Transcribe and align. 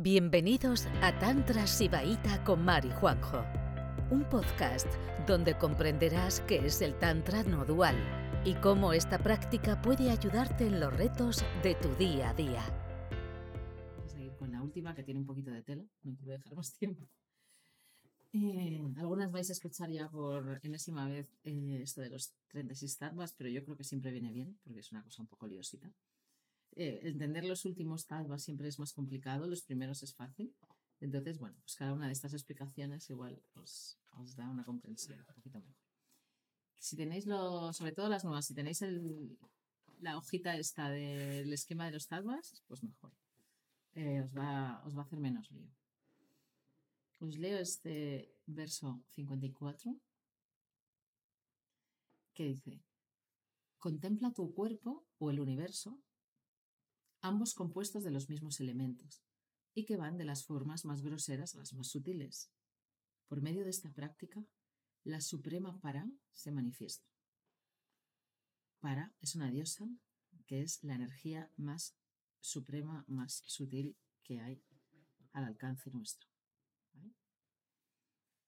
Bienvenidos 0.00 0.86
a 1.02 1.18
Tantra 1.18 1.66
Sibaíta 1.66 2.44
con 2.44 2.64
Mari 2.64 2.88
Juanjo, 2.88 3.44
un 4.12 4.22
podcast 4.28 4.86
donde 5.26 5.58
comprenderás 5.58 6.40
qué 6.42 6.64
es 6.64 6.82
el 6.82 6.96
Tantra 7.00 7.42
no 7.42 7.64
dual 7.64 7.96
y 8.44 8.54
cómo 8.54 8.92
esta 8.92 9.18
práctica 9.18 9.82
puede 9.82 10.12
ayudarte 10.12 10.68
en 10.68 10.78
los 10.78 10.96
retos 10.96 11.44
de 11.64 11.74
tu 11.74 11.92
día 11.96 12.30
a 12.30 12.34
día. 12.34 12.62
Vamos 13.96 14.12
a 14.12 14.14
seguir 14.14 14.36
con 14.36 14.52
la 14.52 14.62
última 14.62 14.94
que 14.94 15.02
tiene 15.02 15.18
un 15.18 15.26
poquito 15.26 15.50
de 15.50 15.64
tela, 15.64 15.84
no 16.04 16.14
quiero 16.14 16.34
dejar 16.34 16.54
más 16.54 16.72
tiempo. 16.74 17.08
Eh, 18.32 18.80
algunas 18.98 19.32
vais 19.32 19.50
a 19.50 19.52
escuchar 19.52 19.90
ya 19.90 20.08
por 20.08 20.60
enésima 20.62 21.08
vez 21.08 21.26
eh, 21.42 21.80
esto 21.82 22.02
de 22.02 22.10
los 22.10 22.36
36 22.52 22.98
tatvas, 22.98 23.32
pero 23.32 23.50
yo 23.50 23.64
creo 23.64 23.76
que 23.76 23.82
siempre 23.82 24.12
viene 24.12 24.30
bien 24.30 24.60
porque 24.62 24.78
es 24.78 24.92
una 24.92 25.02
cosa 25.02 25.22
un 25.22 25.28
poco 25.28 25.48
liosita. 25.48 25.92
Eh, 26.76 27.00
entender 27.02 27.44
los 27.44 27.64
últimos 27.64 28.06
tatvas 28.06 28.42
siempre 28.42 28.68
es 28.68 28.78
más 28.78 28.92
complicado, 28.92 29.46
los 29.46 29.62
primeros 29.62 30.02
es 30.02 30.14
fácil. 30.14 30.54
Entonces, 31.00 31.38
bueno, 31.38 31.56
pues 31.60 31.76
cada 31.76 31.92
una 31.92 32.06
de 32.06 32.12
estas 32.12 32.32
explicaciones 32.32 33.08
igual 33.10 33.40
os, 33.54 33.98
da 34.36 34.48
una 34.48 34.64
comprensión 34.64 35.20
un 35.20 35.34
poquito 35.34 35.60
mejor. 35.60 35.76
Si 36.78 36.96
tenéis 36.96 37.26
lo, 37.26 37.72
sobre 37.72 37.92
todo 37.92 38.08
las 38.08 38.24
nuevas, 38.24 38.46
si 38.46 38.54
tenéis 38.54 38.82
el, 38.82 39.38
la 40.00 40.16
hojita 40.16 40.56
esta 40.56 40.90
del 40.90 41.52
esquema 41.52 41.86
de 41.86 41.92
los 41.92 42.06
tatvas, 42.06 42.62
pues 42.66 42.82
mejor. 42.82 43.12
Eh, 43.94 44.20
os, 44.20 44.36
va, 44.36 44.82
os 44.84 44.96
va 44.96 45.02
a 45.02 45.04
hacer 45.04 45.18
menos 45.18 45.50
lío. 45.50 45.70
Os 47.20 47.36
leo 47.38 47.58
este 47.58 48.32
verso 48.46 49.02
54 49.10 49.96
que 52.32 52.44
dice, 52.44 52.80
contempla 53.78 54.32
tu 54.32 54.54
cuerpo 54.54 55.04
o 55.18 55.30
el 55.30 55.40
universo 55.40 55.98
ambos 57.20 57.54
compuestos 57.54 58.04
de 58.04 58.10
los 58.10 58.28
mismos 58.28 58.60
elementos, 58.60 59.22
y 59.74 59.84
que 59.84 59.96
van 59.96 60.18
de 60.18 60.24
las 60.24 60.44
formas 60.44 60.84
más 60.84 61.02
groseras 61.02 61.54
a 61.54 61.58
las 61.58 61.72
más 61.72 61.88
sutiles. 61.88 62.50
Por 63.28 63.40
medio 63.40 63.64
de 63.64 63.70
esta 63.70 63.92
práctica, 63.92 64.44
la 65.04 65.20
suprema 65.20 65.78
para 65.80 66.10
se 66.32 66.50
manifiesta. 66.50 67.06
Para 68.80 69.14
es 69.20 69.34
una 69.34 69.50
diosa 69.50 69.88
que 70.46 70.62
es 70.62 70.82
la 70.82 70.94
energía 70.94 71.52
más 71.56 71.96
suprema, 72.40 73.04
más 73.06 73.42
sutil 73.46 73.96
que 74.22 74.40
hay 74.40 74.62
al 75.32 75.44
alcance 75.44 75.90
nuestro. 75.90 76.28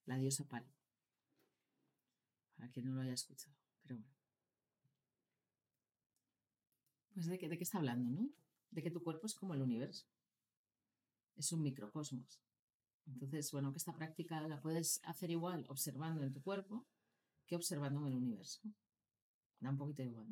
La 0.06 0.16
diosa 0.16 0.48
para. 0.48 0.66
Para 2.56 2.70
quien 2.70 2.86
no 2.86 2.94
lo 2.94 3.02
haya 3.02 3.12
escuchado, 3.12 3.54
pero 3.82 3.96
bueno. 3.98 4.14
Pues 7.14 7.26
de 7.26 7.38
qué, 7.38 7.48
de 7.48 7.56
qué 7.56 7.64
está 7.64 7.78
hablando, 7.78 8.10
¿no? 8.10 8.30
De 8.70 8.82
que 8.82 8.90
tu 8.90 9.02
cuerpo 9.02 9.26
es 9.26 9.34
como 9.34 9.54
el 9.54 9.62
universo. 9.62 10.06
Es 11.36 11.52
un 11.52 11.62
microcosmos. 11.62 12.40
Entonces, 13.06 13.50
bueno, 13.52 13.72
que 13.72 13.78
esta 13.78 13.94
práctica 13.94 14.40
la 14.42 14.60
puedes 14.60 15.00
hacer 15.04 15.30
igual 15.30 15.64
observando 15.68 16.22
en 16.22 16.32
tu 16.32 16.42
cuerpo 16.42 16.86
que 17.46 17.56
observando 17.56 18.00
en 18.00 18.06
el 18.06 18.14
universo. 18.14 18.60
Da 19.58 19.70
un 19.70 19.78
poquito 19.78 20.02
igual. 20.02 20.28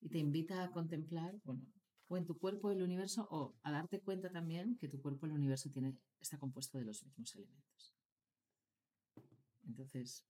Y 0.00 0.08
te 0.08 0.18
invita 0.18 0.62
a 0.62 0.70
contemplar, 0.70 1.40
bueno, 1.44 1.66
o 2.08 2.16
en 2.16 2.26
tu 2.26 2.38
cuerpo 2.38 2.70
el 2.70 2.82
universo, 2.82 3.26
o 3.30 3.54
a 3.62 3.72
darte 3.72 4.00
cuenta 4.00 4.30
también 4.30 4.76
que 4.76 4.88
tu 4.88 5.00
cuerpo 5.00 5.26
el 5.26 5.32
universo 5.32 5.70
tiene, 5.70 5.96
está 6.20 6.38
compuesto 6.38 6.78
de 6.78 6.84
los 6.84 7.04
mismos 7.04 7.34
elementos. 7.34 7.94
Entonces, 9.66 10.26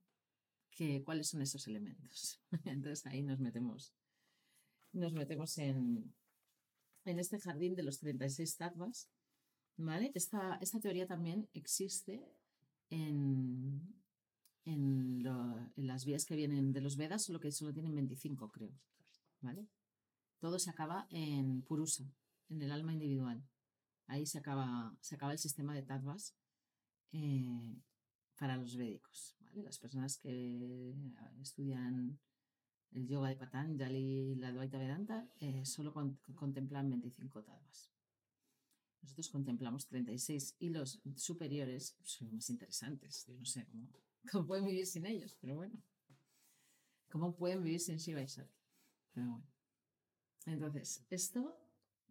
¿qué, 0.71 1.03
¿cuáles 1.05 1.29
son 1.29 1.43
esos 1.43 1.67
elementos? 1.67 2.41
Entonces 2.65 3.07
ahí 3.07 3.23
nos 3.23 3.41
metemos, 3.41 3.93
nos 4.93 5.13
metemos 5.13 5.59
en, 5.59 6.15
en 7.05 7.19
este 7.19 7.39
jardín 7.39 7.75
de 7.75 7.83
los 7.83 7.99
36 7.99 8.57
tattvas, 8.57 9.09
¿vale? 9.77 10.11
Esta, 10.15 10.57
esta 10.61 10.81
teoría 10.81 11.07
también 11.07 11.49
existe 11.53 12.25
en, 12.91 13.95
en, 14.65 15.23
las 15.77 16.05
vías 16.05 16.25
que 16.25 16.37
vienen 16.37 16.73
de 16.73 16.81
los 16.81 16.97
Vedas, 16.97 17.25
solo 17.25 17.41
que 17.41 17.53
solo 17.53 17.73
tienen 17.73 17.95
25, 17.95 18.51
creo, 18.51 18.73
¿vale? 19.41 19.67
Todo 20.39 20.59
se 20.59 20.71
acaba 20.71 21.07
en 21.11 21.63
Purusa, 21.63 22.05
en 22.49 22.63
el 22.63 22.73
alma 22.73 22.93
individual. 22.93 23.43
Ahí 24.07 24.27
se 24.27 24.39
acaba, 24.39 24.97
se 25.01 25.15
acaba 25.15 25.33
el 25.33 25.39
sistema 25.39 25.75
de 25.75 25.83
tattvas 25.83 26.35
eh, 27.13 27.77
para 28.39 28.57
los 28.57 28.77
védicos, 28.77 29.37
¿vale? 29.41 29.63
Las 29.63 29.79
personas 29.79 30.19
que 30.19 30.95
estudian 31.41 32.19
el 32.95 33.09
yoga 33.09 33.29
de 33.29 33.37
Patanjali 33.37 33.99
y 33.99 34.35
la 34.37 34.53
Dvaita 34.53 34.79
Vedanta 34.79 35.29
eh, 35.41 35.65
solo 35.65 35.93
contemplan 35.93 36.91
25 36.91 37.43
tatvas. 37.43 37.91
Nosotros 39.03 39.29
contemplamos 39.29 39.87
36 39.87 40.57
y 40.61 40.71
los 40.71 41.01
superiores 41.17 41.97
son 42.03 42.33
más 42.33 42.49
interesantes. 42.49 43.27
Yo 43.27 43.37
no 43.37 43.45
sé 43.45 43.67
cómo, 44.31 44.47
pueden 44.47 44.65
vivir 44.65 44.87
sin 44.87 45.05
ellos, 45.07 45.37
pero 45.41 45.57
bueno. 45.57 45.75
¿Cómo 47.11 47.37
pueden 47.37 47.63
vivir 47.63 47.81
sin 47.81 47.97
Shiva 47.97 48.23
y 48.23 48.27
Shakti? 48.27 48.65
Pero 49.13 49.27
bueno. 49.27 49.47
Entonces, 50.47 51.05
esto, 51.11 51.57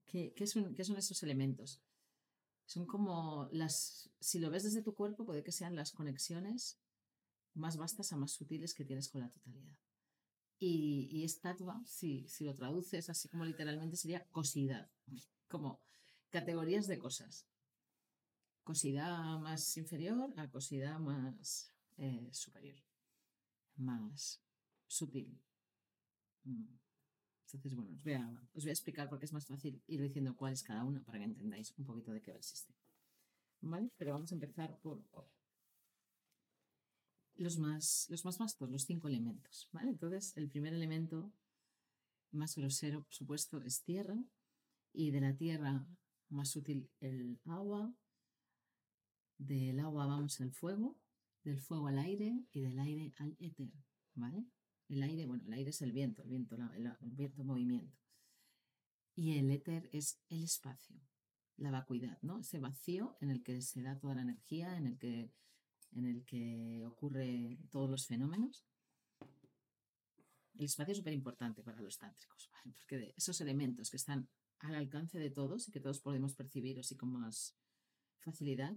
¿qué, 0.06 0.34
qué, 0.36 0.46
son, 0.46 0.76
¿qué 0.76 0.84
son 0.84 0.98
esos 0.98 1.24
elementos? 1.24 1.82
Son 2.66 2.86
como 2.86 3.50
las, 3.52 4.10
si 4.20 4.40
lo 4.40 4.50
ves 4.50 4.64
desde 4.64 4.82
tu 4.82 4.94
cuerpo, 4.94 5.26
puede 5.26 5.44
que 5.44 5.52
sean 5.52 5.76
las 5.76 5.92
conexiones 5.92 6.80
más 7.54 7.78
vastas 7.78 8.12
a 8.14 8.18
más 8.18 8.32
sutiles 8.32 8.74
que 8.74 8.86
tienes 8.86 9.10
con 9.10 9.22
la 9.22 9.30
totalidad. 9.30 9.78
Y, 10.60 11.24
estatua, 11.26 11.84
si, 11.86 12.26
si 12.30 12.46
lo 12.46 12.54
traduces 12.54 13.10
así 13.10 13.28
como 13.28 13.44
literalmente, 13.44 13.98
sería 13.98 14.26
cosidad, 14.32 14.90
como 15.50 15.82
categorías 16.30 16.88
de 16.88 16.98
cosas. 16.98 17.46
Cosidad 18.64 19.40
más 19.40 19.76
inferior 19.76 20.34
a 20.38 20.50
cosidad 20.50 21.00
más 21.00 21.74
eh, 21.98 22.30
superior, 22.32 22.82
más 23.76 24.42
sutil. 24.88 25.38
Mm. 26.46 26.84
Entonces, 27.46 27.76
bueno, 27.76 27.92
os 27.94 28.04
voy, 28.04 28.14
a, 28.14 28.50
os 28.54 28.64
voy, 28.64 28.70
a, 28.70 28.74
explicar 28.74 29.10
porque 29.10 29.26
es 29.26 29.34
más 29.34 29.46
fácil 29.46 29.84
ir 29.86 30.02
diciendo 30.02 30.36
cuál 30.36 30.54
es 30.54 30.64
cada 30.64 30.84
una 30.84 31.04
para 31.04 31.20
que 31.20 31.26
entendáis 31.26 31.74
un 31.78 31.86
poquito 31.86 32.12
de 32.12 32.22
qué 32.22 32.32
va 32.32 32.38
el 32.38 32.44
sistema. 32.44 32.80
¿Vale? 33.62 33.92
Pero 33.98 34.14
vamos 34.14 34.32
a 34.32 34.36
empezar 34.36 34.78
por 34.80 35.04
los 37.36 37.58
más, 37.58 38.08
los 38.10 38.26
más 38.26 38.38
vastos, 38.38 38.70
los 38.70 38.86
cinco 38.86 39.08
elementos. 39.08 39.70
¿vale? 39.72 39.90
Entonces, 39.90 40.36
el 40.38 40.50
primer 40.50 40.74
elemento 40.74 41.32
más 42.32 42.56
grosero, 42.56 43.04
por 43.04 43.14
supuesto, 43.14 43.62
es 43.62 43.84
tierra, 43.84 44.18
y 44.94 45.12
de 45.12 45.22
la 45.22 45.36
tierra 45.36 45.88
más 46.30 46.50
sutil 46.50 46.90
el 47.00 47.40
agua, 47.46 47.94
del 49.38 49.80
agua 49.80 50.06
vamos 50.06 50.40
al 50.42 50.52
fuego, 50.52 50.98
del 51.44 51.60
fuego 51.60 51.88
al 51.88 52.00
aire 52.00 52.44
y 52.52 52.62
del 52.62 52.80
aire 52.80 53.14
al 53.18 53.36
éter. 53.40 53.72
¿vale? 54.16 54.46
El 54.90 55.04
aire, 55.04 55.26
bueno, 55.26 55.44
el 55.46 55.54
aire 55.54 55.70
es 55.72 55.82
el 55.82 55.92
viento, 55.92 56.22
el 56.24 56.30
viento, 56.30 56.56
el, 56.56 57.12
viento 57.12 57.44
movimiento. 57.44 57.98
Y 59.16 59.38
el 59.38 59.52
éter 59.52 59.90
es 59.92 60.20
el 60.30 60.44
espacio, 60.44 61.00
la 61.58 61.72
vacuidad, 61.72 62.20
¿no? 62.22 62.40
Ese 62.40 62.60
vacío 62.60 63.16
en 63.22 63.30
el 63.30 63.44
que 63.44 63.62
se 63.62 63.82
da 63.82 64.00
toda 64.00 64.16
la 64.16 64.24
energía, 64.24 64.76
en 64.78 64.88
el 64.88 64.98
que 64.98 65.32
en 65.96 66.06
el 66.06 66.26
que 66.26 66.84
ocurre 66.86 67.58
todos 67.70 67.90
los 67.90 68.08
fenómenos. 68.08 68.66
El 70.56 70.66
espacio 70.66 70.92
es 70.92 70.98
súper 70.98 71.14
importante 71.14 71.64
para 71.64 71.82
los 71.82 71.98
tántricos, 71.98 72.52
porque 72.78 72.98
de 72.98 73.14
esos 73.18 73.42
elementos 73.42 73.90
que 73.90 73.98
están 73.98 74.30
al 74.60 74.76
alcance 74.76 75.18
de 75.20 75.30
todos 75.30 75.68
y 75.68 75.72
que 75.72 75.80
todos 75.80 76.00
podemos 76.00 76.36
percibir 76.36 76.80
así 76.80 76.96
con 76.96 77.12
más 77.12 77.56
facilidad, 78.20 78.76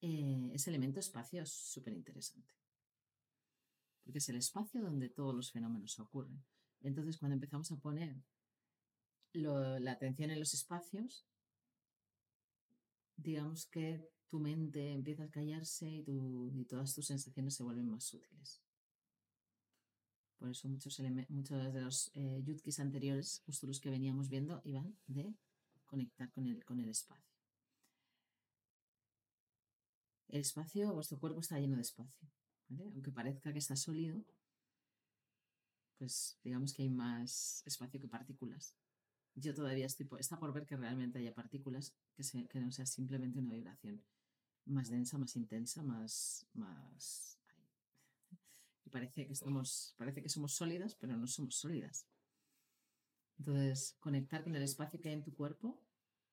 eh, 0.00 0.50
ese 0.54 0.70
elemento 0.70 1.00
espacio 1.00 1.42
es 1.42 1.50
súper 1.50 1.92
interesante. 1.92 2.54
Porque 4.02 4.18
es 4.18 4.28
el 4.28 4.36
espacio 4.36 4.82
donde 4.82 5.10
todos 5.10 5.34
los 5.34 5.52
fenómenos 5.52 5.98
ocurren. 5.98 6.42
Entonces, 6.80 7.18
cuando 7.18 7.34
empezamos 7.34 7.70
a 7.70 7.76
poner 7.76 8.16
la 9.32 9.92
atención 9.92 10.30
en 10.30 10.40
los 10.40 10.54
espacios, 10.54 11.26
digamos 13.16 13.66
que 13.66 14.08
tu 14.30 14.38
mente 14.38 14.92
empieza 14.92 15.24
a 15.24 15.30
callarse 15.30 16.04
y, 16.06 16.64
todas 16.68 16.94
tus 16.94 17.06
sensaciones 17.06 17.54
se 17.54 17.64
vuelven 17.64 17.90
más 17.90 18.14
útiles. 18.14 18.62
Por 20.38 20.48
eso 20.48 20.68
muchos, 20.68 20.98
muchos 21.28 21.74
de 21.74 21.80
los 21.80 22.10
eh, 22.14 22.40
yutkis 22.44 22.78
anteriores, 22.78 23.42
justo 23.44 23.66
los 23.66 23.80
que 23.80 23.90
veníamos 23.90 24.28
viendo, 24.28 24.62
iban 24.64 24.96
de 25.08 25.34
conectar 25.84 26.30
con 26.30 26.46
el, 26.46 26.64
con 26.64 26.78
el 26.78 26.88
espacio. 26.88 27.28
El 30.28 30.40
espacio, 30.42 30.94
vuestro 30.94 31.18
cuerpo 31.18 31.40
está 31.40 31.58
lleno 31.58 31.74
de 31.74 31.82
espacio. 31.82 32.28
Aunque 32.78 33.10
parezca 33.10 33.52
que 33.52 33.58
está 33.58 33.74
sólido, 33.74 34.24
pues 35.98 36.38
digamos 36.44 36.72
que 36.72 36.82
hay 36.82 36.88
más 36.88 37.64
espacio 37.66 38.00
que 38.00 38.06
partículas. 38.06 38.76
Yo 39.34 39.52
todavía 39.54 39.86
estoy 39.86 40.08
está 40.20 40.38
por 40.38 40.52
ver 40.52 40.66
que 40.66 40.76
realmente 40.76 41.18
haya 41.18 41.34
partículas, 41.34 41.92
que, 42.14 42.46
que 42.46 42.60
no 42.60 42.70
sea 42.70 42.86
simplemente 42.86 43.40
una 43.40 43.52
vibración 43.52 44.00
más 44.66 44.90
densa, 44.90 45.18
más 45.18 45.36
intensa, 45.36 45.82
más, 45.82 46.46
más 46.54 47.30
parece 48.90 49.26
que 49.26 49.32
estamos, 49.32 49.94
parece 49.96 50.22
que 50.22 50.28
somos 50.28 50.52
sólidas, 50.52 50.94
pero 50.94 51.16
no 51.16 51.26
somos 51.26 51.54
sólidas. 51.56 52.06
Entonces, 53.38 53.96
conectar 54.00 54.42
con 54.42 54.54
el 54.54 54.62
espacio 54.62 55.00
que 55.00 55.08
hay 55.08 55.14
en 55.14 55.22
tu 55.22 55.34
cuerpo 55.34 55.80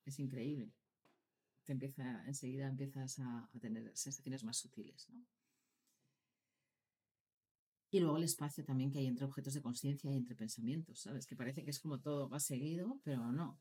es 0.06 0.20
increíble. 0.20 0.74
Te 1.64 1.74
empieza, 1.74 2.26
enseguida 2.26 2.68
empiezas 2.68 3.20
a, 3.20 3.50
a 3.54 3.60
tener 3.60 3.92
sensaciones 3.96 4.44
más 4.44 4.58
sutiles, 4.58 5.08
¿no? 5.10 5.26
Y 7.90 8.02
luego 8.02 8.18
el 8.18 8.24
espacio 8.24 8.66
también 8.66 8.92
que 8.92 9.00
hay 9.00 9.08
entre 9.08 9.26
objetos 9.26 9.54
de 9.54 9.62
conciencia 9.62 10.12
y 10.12 10.18
entre 10.18 10.36
pensamientos, 10.36 11.00
¿sabes? 11.00 11.26
Que 11.26 11.38
parece 11.38 11.64
que 11.64 11.70
es 11.70 11.80
como 11.80 12.02
todo 12.02 12.28
va 12.28 12.40
seguido, 12.40 13.00
pero 13.04 13.32
no. 13.32 13.58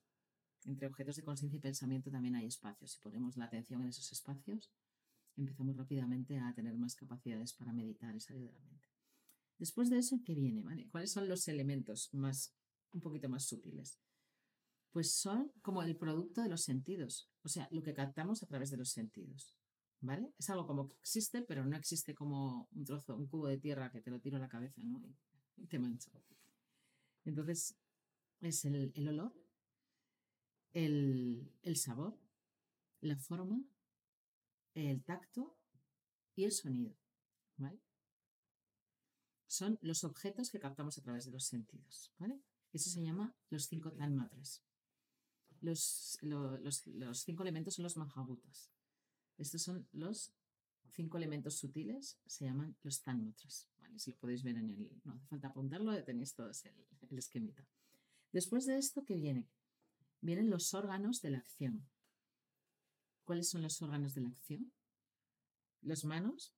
Entre 0.67 0.87
objetos 0.87 1.17
de 1.17 1.23
conciencia 1.23 1.57
y 1.57 1.61
pensamiento 1.61 2.11
también 2.11 2.35
hay 2.35 2.47
espacios. 2.47 2.93
Si 2.93 3.01
ponemos 3.01 3.37
la 3.37 3.47
atención 3.47 3.83
en 3.83 3.89
esos 3.89 4.11
espacios, 4.11 4.73
empezamos 5.37 5.77
rápidamente 5.77 6.39
a 6.39 6.53
tener 6.55 6.77
más 6.77 6.95
capacidades 6.97 7.53
para 7.55 7.73
meditar 7.73 8.15
y 8.15 8.21
salir 8.21 8.43
de 8.43 8.53
la 8.53 8.61
mente. 8.61 8.89
Después 9.59 9.89
de 9.91 9.99
eso, 9.99 10.21
¿qué 10.25 10.35
viene? 10.35 10.63
¿Vale? 10.63 10.89
¿Cuáles 10.91 11.13
son 11.13 11.29
los 11.29 11.47
elementos 11.49 12.13
más, 12.13 12.55
un 12.93 13.01
poquito 13.01 13.29
más 13.29 13.45
sutiles? 13.47 14.01
Pues 14.91 15.15
son 15.15 15.53
como 15.63 15.83
el 15.83 15.97
producto 15.97 16.43
de 16.43 16.49
los 16.49 16.63
sentidos, 16.63 17.31
o 17.43 17.49
sea, 17.49 17.69
lo 17.71 17.83
que 17.83 17.95
captamos 17.95 18.43
a 18.43 18.47
través 18.47 18.71
de 18.71 18.77
los 18.77 18.91
sentidos. 18.91 19.55
¿Vale? 20.01 20.31
Es 20.39 20.51
algo 20.51 20.67
como 20.67 20.89
que 20.89 20.97
existe, 20.97 21.43
pero 21.43 21.65
no 21.65 21.77
existe 21.77 22.15
como 22.15 22.69
un 22.73 22.85
trozo, 22.85 23.17
un 23.17 23.27
cubo 23.27 23.47
de 23.47 23.59
tierra 23.59 23.91
que 23.91 24.03
te 24.03 24.11
lo 24.11 24.21
tiro 24.21 24.37
a 24.37 24.41
la 24.41 24.49
cabeza, 24.49 24.83
¿no? 24.83 25.03
Y, 25.57 25.67
te 25.69 25.79
mancho. 25.79 26.11
Entonces, 27.25 27.75
es 28.41 28.65
el, 28.67 29.09
olor, 29.09 29.35
el, 30.73 31.53
el 31.63 31.77
sabor, 31.77 32.19
la 33.01 33.17
forma, 33.17 33.63
el 34.75 35.03
tacto 35.05 35.57
y 36.35 36.45
el 36.45 36.53
sonido. 36.53 36.95
¿Vale? 37.57 37.81
Son 39.47 39.79
los 39.81 40.05
objetos 40.05 40.51
que 40.51 40.61
captamos 40.61 40.99
a 40.99 41.03
través 41.03 41.25
de 41.25 41.33
los 41.33 41.45
sentidos. 41.45 42.13
¿Vale? 42.19 42.41
Eso 42.73 42.91
se 42.91 43.03
llama 43.03 43.35
los 43.51 43.67
cinco 43.67 43.93
tanmatras. 43.93 44.63
Los, 45.61 46.19
los, 46.21 46.87
los 46.87 47.19
cinco 47.21 47.43
elementos 47.43 47.75
son 47.75 47.85
los 47.85 47.97
mahabhutas. 47.97 48.71
Estos 49.39 49.63
son 49.63 49.89
los 49.93 50.35
cinco 50.93 51.17
elementos 51.17 51.57
sutiles, 51.57 52.19
se 52.27 52.45
llaman 52.45 52.77
los 52.83 53.03
tanmatras. 53.03 53.69
¿vale? 53.79 53.99
Si 53.99 54.11
lo 54.11 54.17
podéis 54.19 54.43
ver 54.43 54.57
en 54.57 54.71
el... 54.71 55.01
No 55.05 55.13
hace 55.13 55.27
falta 55.27 55.49
apuntarlo, 55.49 56.05
tenéis 56.05 56.35
todos 56.35 56.65
el, 56.67 56.75
el 57.11 57.19
esquemita. 57.19 57.67
Después 58.33 58.67
de 58.67 58.79
esto, 58.79 59.05
¿qué 59.05 59.15
viene? 59.15 59.49
Vienen 60.27 60.51
los 60.51 60.75
órganos 60.75 61.23
de 61.23 61.31
la 61.31 61.39
acción. 61.39 61.89
¿Cuáles 63.25 63.49
son 63.49 63.63
los 63.63 63.81
órganos 63.81 64.13
de 64.13 64.23
la 64.23 64.29
acción? 64.29 64.73
Las 65.83 66.05
manos, 66.05 66.53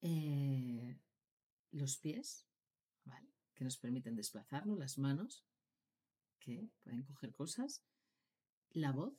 eh, 0.00 0.96
los 1.72 1.98
pies, 1.98 2.46
que 3.54 3.64
nos 3.64 3.78
permiten 3.78 4.14
desplazarnos, 4.14 4.78
las 4.78 4.96
manos, 4.96 5.44
que 6.38 6.70
pueden 6.84 7.02
coger 7.02 7.34
cosas, 7.34 7.82
la 8.70 8.92
voz, 8.92 9.12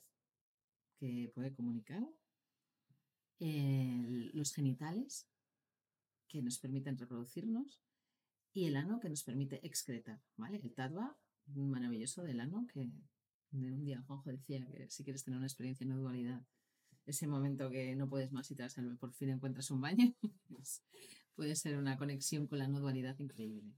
que 0.96 1.30
puede 1.34 1.52
comunicar, 1.52 2.02
los 3.38 4.54
genitales, 4.54 5.28
que 6.28 6.40
nos 6.40 6.58
permiten 6.58 6.96
reproducirnos, 6.96 7.82
y 8.54 8.64
el 8.64 8.76
ano, 8.76 9.00
que 9.00 9.10
nos 9.10 9.22
permite 9.22 9.64
excretar, 9.66 10.22
¿vale? 10.36 10.60
El 10.62 10.72
tadva, 10.72 11.18
maravilloso 11.46 12.22
del 12.22 12.40
ano, 12.40 12.66
que 12.72 12.90
de 13.50 13.72
un 13.72 13.84
día 13.84 14.02
Juanjo 14.02 14.30
decía 14.30 14.66
que 14.66 14.88
si 14.90 15.04
quieres 15.04 15.24
tener 15.24 15.38
una 15.38 15.46
experiencia 15.46 15.84
en 15.84 15.90
no 15.90 15.98
dualidad, 15.98 16.42
ese 17.06 17.26
momento 17.26 17.70
que 17.70 17.94
no 17.96 18.08
puedes 18.08 18.32
más 18.32 18.50
y 18.50 18.54
te 18.54 18.62
vas 18.62 18.76
por 18.98 19.12
fin 19.12 19.30
encuentras 19.30 19.70
un 19.70 19.80
baño, 19.80 20.14
pues 20.48 20.82
puede 21.34 21.54
ser 21.56 21.76
una 21.76 21.96
conexión 21.96 22.46
con 22.46 22.58
la 22.58 22.68
no 22.68 22.80
dualidad 22.80 23.18
increíble. 23.18 23.74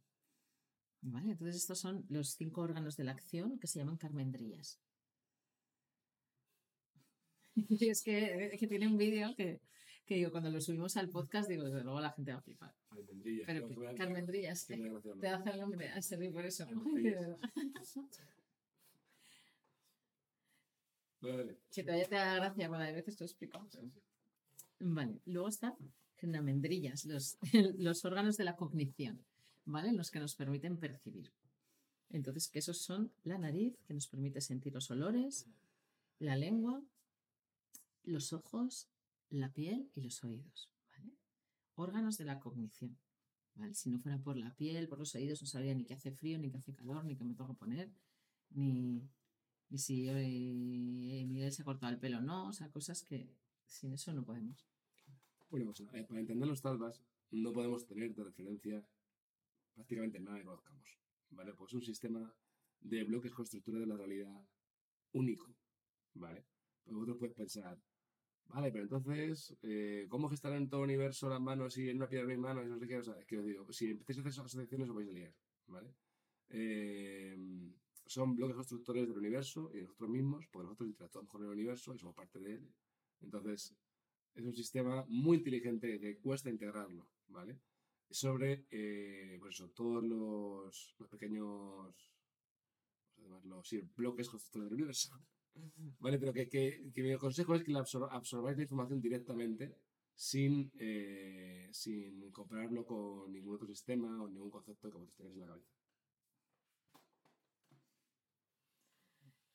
¿Vale? 1.00 1.32
Entonces 1.32 1.56
estos 1.56 1.78
son 1.78 2.06
los 2.08 2.31
cinco 2.31 2.62
órganos 2.62 2.96
de 2.96 3.05
la 3.05 3.12
acción 3.12 3.58
que 3.58 3.66
se 3.66 3.78
llaman 3.78 3.96
carmendrillas. 3.96 4.81
Y 7.56 7.88
es 7.88 8.02
que, 8.02 8.46
es 8.52 8.58
que 8.58 8.66
tiene 8.66 8.88
un 8.88 8.99
vídeo 8.99 9.32
que, 9.37 9.61
que 10.06 10.16
digo, 10.16 10.30
cuando 10.30 10.50
lo 10.50 10.60
subimos 10.60 10.96
al 10.96 11.08
podcast, 11.08 11.48
digo, 11.48 11.64
desde 11.64 11.82
luego 11.82 12.00
la 12.00 12.10
gente 12.12 12.32
va 12.32 12.38
a 12.38 12.42
flipar. 12.42 12.74
Pero 13.46 13.68
que, 13.68 13.94
Carmendrillas, 13.96 14.66
te 14.66 15.28
hace 15.28 15.50
el 15.50 15.60
nombre 15.60 15.88
a 15.88 16.02
servir 16.02 16.32
por 16.32 16.44
eso. 16.44 16.66
Que 21.70 21.82
todavía 21.82 22.06
te 22.06 22.16
da 22.16 22.34
gracia 22.34 22.68
cuando 22.68 22.86
a 22.86 22.92
veces 22.92 23.16
te 23.16 23.24
explico. 23.24 23.66
Vale, 24.78 25.22
luego 25.24 25.48
está 25.48 25.74
genamendrillas, 26.16 27.04
los, 27.06 27.38
los 27.78 28.04
órganos 28.04 28.36
de 28.36 28.44
la 28.44 28.56
cognición, 28.56 29.24
¿vale? 29.64 29.92
Los 29.92 30.10
que 30.10 30.20
nos 30.20 30.34
permiten 30.34 30.76
percibir. 30.76 31.32
Entonces, 32.10 32.48
que 32.48 32.58
esos 32.58 32.78
son 32.78 33.10
la 33.24 33.38
nariz, 33.38 33.74
que 33.86 33.94
nos 33.94 34.06
permite 34.06 34.40
sentir 34.40 34.72
los 34.72 34.90
olores, 34.90 35.46
la 36.18 36.36
lengua, 36.36 36.82
los 38.04 38.32
ojos, 38.32 38.88
la 39.38 39.52
piel 39.52 39.90
y 39.94 40.00
los 40.00 40.22
oídos. 40.25 40.70
¿vale? 40.96 41.12
Órganos 41.75 42.19
de 42.19 42.25
la 42.25 42.40
cognición. 42.40 42.98
Si 43.72 43.88
no 43.88 44.00
fuera 44.00 44.19
por 44.19 44.36
la 44.36 44.54
piel, 44.56 44.88
por 44.88 44.98
los 44.98 45.14
oídos, 45.14 45.40
no 45.40 45.46
sabría 45.46 45.75
ni 45.75 45.84
qué 45.84 45.94
hace 45.94 46.10
frío, 46.10 46.38
ni 46.38 46.50
qué 46.50 46.58
hace 46.58 46.75
calor, 46.75 47.04
ni 47.04 47.16
qué 47.16 47.25
me 47.25 47.34
tengo 47.34 47.52
que 47.52 47.58
poner, 47.58 47.92
ni, 48.50 49.08
si 49.76 50.08
eh, 50.08 51.25
Miguel 51.26 51.52
se 51.52 51.62
ha 51.62 51.64
cortado 51.64 51.92
el 51.92 51.98
pelo 51.98 52.20
no. 52.20 52.48
O 52.48 52.52
sea, 52.52 52.70
cosas 52.70 53.02
que 53.02 53.28
sin 53.66 53.92
eso 53.92 54.12
no 54.12 54.25
podemos. 54.25 54.66
Bueno, 55.50 55.66
pues, 55.66 55.88
para 56.06 56.20
entender 56.20 56.48
los 56.48 56.62
talvas 56.62 57.02
no 57.30 57.52
podemos 57.52 57.87
tener 57.87 58.14
de 58.14 58.25
referencia 58.25 58.87
prácticamente 59.75 60.20
nada 60.20 60.38
que 60.38 60.44
conozcamos. 60.44 60.98
¿Vale? 61.30 61.52
Pues 61.54 61.70
es 61.70 61.75
un 61.75 61.82
sistema 61.82 62.34
de 62.80 63.04
bloques 63.04 63.32
con 63.32 63.44
estructura 63.44 63.80
de 63.80 63.87
la 63.87 63.96
realidad 63.96 64.46
único. 65.12 65.54
¿Vale? 66.14 66.44
Pues 66.84 66.94
vosotros 66.94 67.19
puedes 67.19 67.34
pensar, 67.34 67.80
Vale, 68.49 68.70
pero 68.70 68.85
entonces, 68.85 69.56
eh, 69.62 70.06
¿cómo 70.08 70.29
gestar 70.29 70.52
en 70.52 70.69
todo 70.69 70.81
el 70.81 70.91
universo 70.91 71.29
las 71.29 71.41
manos 71.41 71.76
y 71.76 71.88
en 71.88 71.96
una 71.96 72.08
piedra 72.08 72.26
de 72.26 72.35
mis 72.35 72.43
manos? 72.43 72.67
No 72.67 72.79
sé 72.79 72.87
qué, 72.87 72.99
o 72.99 73.02
sea, 73.02 73.17
que 73.26 73.38
os 73.38 73.44
digo, 73.44 73.73
si 73.73 73.91
empecéis 73.91 74.19
a 74.19 74.20
hacer 74.20 74.32
esas 74.32 74.44
asociaciones 74.46 74.88
os 74.88 74.94
vais 74.94 75.08
a 75.08 75.12
liar, 75.12 75.35
¿vale? 75.67 75.94
Eh, 76.50 77.37
son 78.06 78.37
bloques 78.37 78.55
constructores 78.56 79.08
del 79.08 79.19
universo 79.19 79.70
y 79.75 79.81
nosotros 79.81 80.11
mismos, 80.11 80.46
porque 80.52 80.67
nosotros 80.67 80.88
interactuamos 80.88 81.31
con 81.31 81.43
el 81.43 81.49
universo 81.49 81.94
y 81.94 81.99
somos 81.99 82.14
parte 82.14 82.38
de 82.38 82.55
él. 82.55 82.75
Entonces, 83.20 83.75
es 84.35 84.44
un 84.44 84.55
sistema 84.55 85.05
muy 85.08 85.38
inteligente 85.38 85.99
que 85.99 86.19
cuesta 86.19 86.50
integrarlo, 86.50 87.08
¿vale? 87.29 87.58
Sobre, 88.11 88.67
eh, 88.70 89.37
pues 89.40 89.55
eso, 89.56 89.70
todos 89.70 90.05
los, 90.05 90.94
los 90.99 91.08
pequeños, 91.08 92.12
vamos 93.17 93.73
a 93.73 93.76
bloques 93.97 94.29
constructores 94.29 94.69
del 94.70 94.75
universo. 94.75 95.19
Vale, 96.00 96.18
pero 96.18 96.32
que, 96.32 96.48
que, 96.48 96.90
que 96.92 97.02
mi 97.02 97.16
consejo 97.16 97.54
es 97.54 97.62
que 97.62 97.72
la 97.72 97.80
absorbáis 97.80 98.56
la 98.56 98.62
información 98.62 99.00
directamente 99.00 99.76
sin, 100.14 100.70
eh, 100.78 101.68
sin 101.73 102.30
compararlo 102.30 102.84
con 102.84 103.32
ningún 103.32 103.56
otro 103.56 103.68
sistema 103.68 104.23
o 104.23 104.28
ningún 104.28 104.50
concepto 104.50 104.90
que 104.90 104.99
vosotros 104.99 105.16
tengáis 105.16 105.34
en 105.37 105.40
la 105.40 105.46
cabeza. 105.46 105.70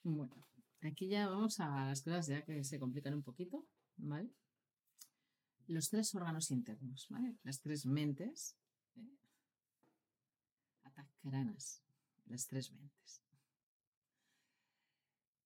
Bueno, 0.04 0.48
aquí 0.82 1.08
ya 1.08 1.28
vamos 1.28 1.60
a 1.60 1.86
las 1.88 2.02
cosas 2.02 2.28
ya 2.28 2.44
que 2.44 2.64
se 2.64 2.80
complican 2.80 3.14
un 3.14 3.24
poquito, 3.24 3.66
¿vale? 3.98 4.30
Los 5.68 5.90
tres 5.90 6.16
órganos 6.16 6.50
internos, 6.52 7.08
¿vale? 7.10 7.36
Las 7.44 7.62
tres 7.62 7.86
mentes 7.86 8.56
¿eh? 8.96 9.20
las 12.28 12.48
tres 12.48 12.72
mentes. 12.72 13.22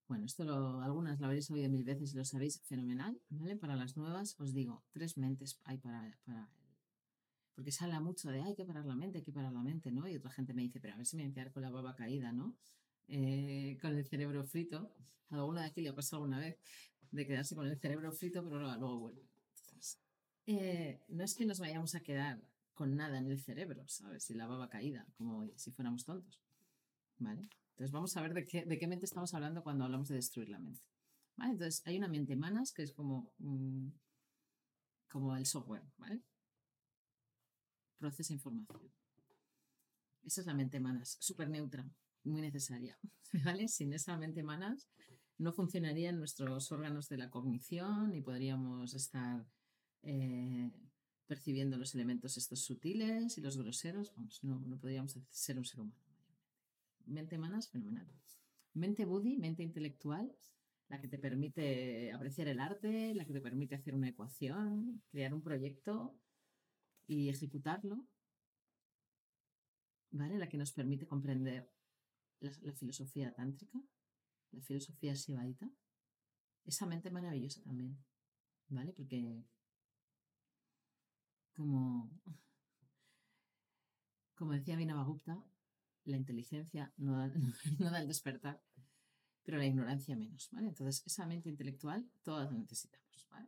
Bueno, 0.08 0.26
esto 0.26 0.44
algunas 0.82 1.20
lo 1.20 1.28
habréis 1.28 1.50
oído 1.50 1.70
mil 1.70 1.84
veces 1.84 2.14
y 2.14 2.18
lo 2.18 2.26
sabéis 2.26 2.62
fenomenal, 2.62 3.20
¿vale? 3.30 3.56
Para 3.56 3.76
las 3.76 3.98
nuevas 3.98 4.40
os 4.40 4.54
digo, 4.54 4.84
tres 4.92 5.18
mentes 5.18 5.60
hay 5.64 5.78
para, 5.78 6.18
para 6.26 6.50
porque 7.56 7.72
se 7.72 7.84
habla 7.84 8.00
mucho 8.00 8.30
de 8.30 8.42
hay 8.42 8.56
que 8.56 8.66
parar 8.66 8.86
la 8.86 8.96
mente, 8.96 9.20
hay 9.20 9.24
que 9.24 9.32
parar 9.32 9.54
la 9.54 9.62
mente, 9.62 9.92
¿no? 9.92 10.08
Y 10.08 10.16
otra 10.16 10.32
gente 10.32 10.54
me 10.54 10.64
dice, 10.64 10.80
pero 10.80 10.94
a 10.94 10.98
ver 10.98 11.06
si 11.06 11.16
me 11.16 11.24
voy 11.24 11.32
a 11.32 11.34
quedar 11.34 11.52
con 11.52 11.62
la 11.62 11.70
baba 11.70 11.96
caída, 11.96 12.32
¿no? 12.32 12.56
Eh, 13.08 13.78
con 13.82 13.96
el 13.96 14.06
cerebro 14.06 14.44
frito. 14.44 14.92
Alguna 15.30 15.62
de 15.62 15.68
aquí 15.68 15.82
le 15.82 15.90
ha 15.90 15.96
alguna 16.12 16.40
vez 16.40 16.58
de 17.12 17.28
quedarse 17.28 17.56
con 17.56 17.68
el 17.68 17.78
cerebro 17.78 18.12
frito, 18.12 18.44
pero 18.44 18.60
luego, 18.60 19.00
vuelve. 19.00 19.28
Eh, 20.46 21.00
no 21.10 21.24
es 21.24 21.36
que 21.36 21.46
nos 21.46 21.60
vayamos 21.60 21.96
a 21.96 22.02
quedar 22.02 22.42
con 22.74 22.96
nada 22.96 23.18
en 23.20 23.28
el 23.28 23.40
cerebro, 23.40 23.88
¿sabes? 23.88 24.24
Si 24.24 24.34
la 24.34 24.48
baba 24.48 24.70
caída, 24.70 25.06
como 25.16 25.48
si 25.56 25.72
fuéramos 25.72 26.06
tontos, 26.06 26.42
¿vale? 27.20 27.48
Entonces 27.74 27.92
vamos 27.92 28.16
a 28.16 28.22
ver 28.22 28.34
de 28.34 28.46
qué, 28.46 28.66
de 28.66 28.78
qué 28.78 28.88
mente 28.88 29.06
estamos 29.06 29.34
hablando 29.34 29.64
cuando 29.64 29.86
hablamos 29.86 30.08
de 30.08 30.16
destruir 30.16 30.50
la 30.50 30.60
mente. 30.60 30.84
¿Vale? 31.36 31.54
Entonces 31.54 31.82
hay 31.86 31.98
una 31.98 32.08
mente 32.08 32.36
manas 32.36 32.72
que 32.72 32.84
es 32.84 32.94
como, 32.94 33.34
mm, 33.40 33.88
como 35.10 35.36
el 35.36 35.46
software, 35.48 35.84
¿vale? 35.98 36.22
Procesa 37.98 38.34
información. 38.34 38.92
Esa 40.24 40.42
es 40.42 40.48
la 40.48 40.54
mente 40.54 40.80
manas, 40.80 41.18
súper 41.20 41.50
neutra, 41.50 41.90
muy 42.24 42.42
necesaria, 42.42 42.98
¿vale? 43.44 43.68
Sin 43.68 43.92
esa 43.94 44.18
mente 44.18 44.44
manas 44.44 44.88
no 45.40 45.52
funcionarían 45.52 46.18
nuestros 46.18 46.72
órganos 46.72 47.10
de 47.10 47.18
la 47.18 47.32
cognición 47.32 48.14
y 48.14 48.22
podríamos 48.22 48.94
estar 48.94 49.48
eh, 50.04 50.72
percibiendo 51.26 51.78
los 51.78 51.96
elementos 51.96 52.38
estos 52.38 52.64
sutiles 52.64 53.36
y 53.40 53.42
los 53.42 53.58
groseros, 53.58 54.14
vamos, 54.16 54.44
no, 54.44 54.60
no 54.60 54.78
podríamos 54.78 55.18
ser 55.32 55.58
un 55.58 55.66
ser 55.66 55.80
humano 55.80 56.03
mente 57.06 57.38
manas, 57.38 57.70
fenomenal. 57.70 58.08
mente 58.74 59.06
budi, 59.06 59.38
mente 59.38 59.64
intelectual, 59.64 60.36
la 60.90 61.00
que 61.00 61.08
te 61.08 61.18
permite 61.18 62.12
apreciar 62.12 62.48
el 62.48 62.60
arte, 62.60 63.14
la 63.16 63.26
que 63.26 63.34
te 63.34 63.42
permite 63.42 63.76
hacer 63.76 63.96
una 63.96 64.10
ecuación, 64.10 65.02
crear 65.10 65.34
un 65.34 65.42
proyecto 65.42 66.16
y 67.08 67.30
ejecutarlo, 67.30 68.06
¿vale? 70.12 70.38
La 70.38 70.48
que 70.48 70.58
nos 70.58 70.72
permite 70.72 71.08
comprender 71.08 71.70
la, 72.40 72.74
filosofía 72.74 73.34
tántrica, 73.34 73.80
la 74.52 74.62
filosofía 74.62 75.14
shivaita, 75.14 75.70
esa 76.66 76.86
mente 76.86 77.10
maravillosa 77.10 77.62
también, 77.64 77.98
¿vale? 78.68 78.94
Porque 78.94 79.44
como, 81.56 82.12
como 84.36 84.54
decía 84.54 84.76
Vinavagupta, 84.76 85.44
la 86.06 86.18
inteligencia 86.18 86.92
no 86.98 87.18
da, 87.18 88.00
el 88.00 88.08
despertar, 88.08 88.62
pero 89.44 89.58
la 89.58 89.66
ignorancia 89.66 90.16
menos, 90.16 90.50
¿vale? 90.52 90.70
Entonces, 90.70 91.04
esa 91.06 91.26
mente 91.26 91.50
intelectual 91.50 92.10
todas 92.24 92.52
la 92.52 92.58
necesitamos, 92.58 93.28
¿vale? 93.30 93.48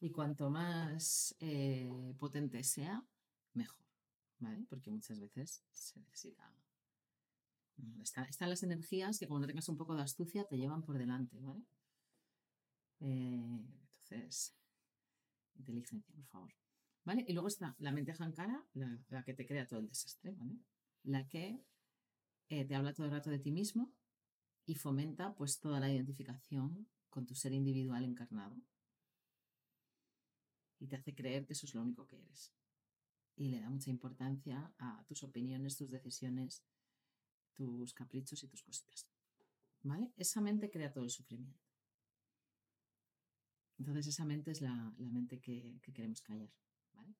Y 0.00 0.10
cuanto 0.10 0.50
más 0.50 1.34
eh, 1.40 2.14
potente 2.18 2.62
sea, 2.64 3.04
mejor, 3.54 3.84
¿vale? 4.38 4.64
Porque 4.68 4.90
muchas 4.90 5.20
veces 5.20 5.62
se 5.70 6.00
necesita... 6.00 6.52
Está- 8.02 8.24
están 8.24 8.48
las 8.50 8.62
energías 8.62 9.18
que 9.18 9.26
no 9.26 9.46
tengas 9.46 9.68
un 9.68 9.76
poco 9.76 9.94
de 9.94 10.02
astucia 10.02 10.44
te 10.44 10.56
llevan 10.56 10.82
por 10.82 10.96
delante, 10.98 11.38
¿vale? 11.40 11.62
Eh, 13.00 13.60
entonces, 14.04 14.54
inteligencia, 15.58 16.14
por 16.14 16.26
favor. 16.26 16.52
¿Vale? 17.04 17.24
Y 17.26 17.32
luego 17.32 17.48
está 17.48 17.74
la 17.80 17.90
mente 17.92 18.14
jankara, 18.14 18.64
la, 18.74 18.98
la 19.08 19.24
que 19.24 19.34
te 19.34 19.46
crea 19.46 19.66
todo 19.66 19.80
el 19.80 19.88
desastre, 19.88 20.32
¿vale? 20.38 20.56
La 21.04 21.26
que 21.28 21.64
eh, 22.48 22.64
te 22.64 22.74
habla 22.74 22.92
todo 22.92 23.06
el 23.06 23.12
rato 23.12 23.30
de 23.30 23.38
ti 23.38 23.50
mismo 23.50 23.92
y 24.66 24.74
fomenta 24.74 25.34
pues 25.34 25.58
toda 25.58 25.80
la 25.80 25.90
identificación 25.90 26.88
con 27.10 27.26
tu 27.26 27.34
ser 27.34 27.52
individual 27.52 28.04
encarnado. 28.04 28.56
Y 30.78 30.86
te 30.86 30.96
hace 30.96 31.14
creer 31.14 31.46
que 31.46 31.52
eso 31.52 31.66
es 31.66 31.74
lo 31.74 31.82
único 31.82 32.06
que 32.06 32.16
eres. 32.16 32.52
Y 33.36 33.48
le 33.48 33.60
da 33.60 33.70
mucha 33.70 33.90
importancia 33.90 34.72
a 34.78 35.04
tus 35.06 35.22
opiniones, 35.22 35.76
tus 35.76 35.90
decisiones, 35.90 36.64
tus 37.54 37.94
caprichos 37.94 38.42
y 38.42 38.48
tus 38.48 38.62
cositas. 38.62 39.06
¿Vale? 39.82 40.12
Esa 40.16 40.40
mente 40.40 40.70
crea 40.70 40.92
todo 40.92 41.04
el 41.04 41.10
sufrimiento. 41.10 41.60
Entonces 43.78 44.06
esa 44.06 44.24
mente 44.24 44.52
es 44.52 44.60
la, 44.60 44.94
la 44.98 45.10
mente 45.10 45.40
que, 45.40 45.80
que 45.82 45.92
queremos 45.92 46.22
callar. 46.22 46.50
¿vale? 46.92 47.14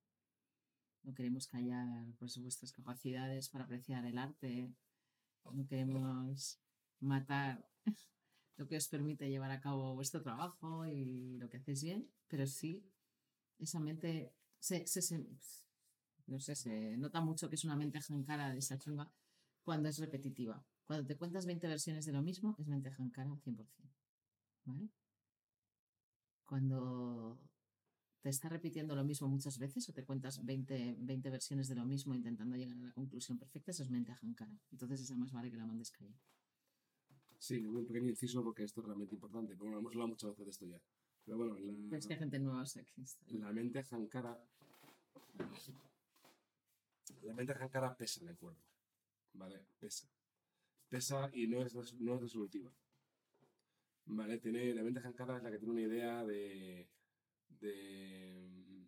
No 1.05 1.15
queremos 1.15 1.47
callar 1.47 2.07
pues, 2.19 2.39
vuestras 2.39 2.73
capacidades 2.73 3.49
para 3.49 3.65
apreciar 3.65 4.05
el 4.07 4.19
arte. 4.19 4.73
No 5.53 5.67
queremos 5.67 6.61
matar 7.01 7.67
lo 8.59 8.69
que 8.69 8.77
os 8.77 8.89
permite 8.89 9.31
llevar 9.31 9.51
a 9.53 9.61
cabo 9.61 9.95
vuestro 9.95 10.23
trabajo 10.23 10.87
y 10.87 11.39
lo 11.39 11.49
que 11.51 11.59
hacéis 11.59 11.83
bien, 11.85 12.09
pero 12.29 12.47
sí, 12.47 12.85
esa 13.59 13.81
mente 13.81 14.35
se, 14.61 14.87
se- 14.87 15.03
se- 15.03 15.27
no 16.27 16.39
sé, 16.41 16.55
se 16.55 16.97
nota 16.97 17.21
mucho 17.21 17.49
que 17.49 17.57
es 17.57 17.65
una 17.65 17.77
mente 17.77 18.01
jankara 18.01 18.51
de 18.51 18.59
esa 18.59 18.79
chunga 18.79 19.11
cuando 19.65 19.89
es 19.89 19.99
repetitiva. 19.99 20.65
Cuando 20.87 21.07
te 21.07 21.17
cuentas 21.17 21.47
20 21.47 21.69
versiones 21.69 22.05
de 22.07 22.13
lo 22.13 22.23
mismo, 22.23 22.57
es 22.59 22.67
mente 22.69 22.91
jankara 22.91 23.37
100%. 23.43 23.91
¿Vale? 24.65 24.89
Cuando 26.45 27.41
te 28.23 28.29
está 28.29 28.49
repitiendo 28.49 28.95
lo 28.95 29.03
mismo 29.03 29.29
muchas 29.29 29.59
veces 29.59 29.89
o 29.89 29.93
te 29.93 30.05
cuentas 30.05 30.45
20, 30.45 30.97
20 31.01 31.31
versiones 31.31 31.69
de 31.69 31.75
lo 31.75 31.85
mismo 31.85 32.15
intentando 32.15 32.57
llegar 32.57 32.77
a 32.79 32.81
la 32.81 32.93
conclusión 32.93 33.37
perfecta, 33.37 33.73
eso 33.73 33.83
es 33.83 33.91
mente 33.91 34.15
jankara. 34.15 34.57
Entonces 34.71 35.01
esa 35.01 35.17
más 35.17 35.33
vale 35.33 35.51
que 35.51 35.57
la 35.57 35.67
mandes 35.67 35.91
callar. 35.91 36.15
Sí, 37.39 37.59
un 37.67 37.85
pequeño 37.85 38.09
inciso 38.09 38.45
porque 38.45 38.63
esto 38.63 38.81
es 38.81 38.87
realmente 38.87 39.17
importante. 39.17 39.55
Pero 39.55 39.65
bueno, 39.65 39.79
hemos 39.81 39.91
hablado 39.93 40.09
muchas 40.09 40.31
veces 40.31 40.45
de 40.45 40.51
esto 40.53 40.67
ya. 40.67 40.81
Pero 41.25 41.37
bueno, 41.37 41.57
Pero 41.57 41.97
es 41.97 42.07
que 42.07 42.13
hay 42.15 42.19
la, 42.19 42.25
gente 42.25 42.39
nueva, 42.39 42.63
o 42.63 42.67
sea 42.67 42.85
que 42.85 43.03
está- 43.03 43.27
la 43.33 43.53
mente 43.53 43.83
jankara. 43.83 44.41
La 47.23 47.35
mente 47.35 47.55
jankara 47.55 47.97
pesa 47.97 48.21
en 48.21 48.29
el 48.29 48.37
cuerpo. 48.37 48.63
¿Vale? 49.35 49.61
Pesa. 49.81 50.07
Pesa 50.89 51.29
y 51.33 51.49
no 51.49 51.63
es, 51.63 51.75
no 51.75 52.15
es 52.15 52.21
resolutiva. 52.21 52.71
¿Vale? 54.07 54.39
Tiene, 54.39 54.73
la 54.75 54.85
mente 54.85 55.01
jankara 55.01 55.39
es 55.39 55.43
la 55.43 55.51
que 55.51 55.59
tiene 55.59 55.73
una 55.73 55.83
idea 55.83 56.25
de, 56.25 56.89
de, 57.61 58.87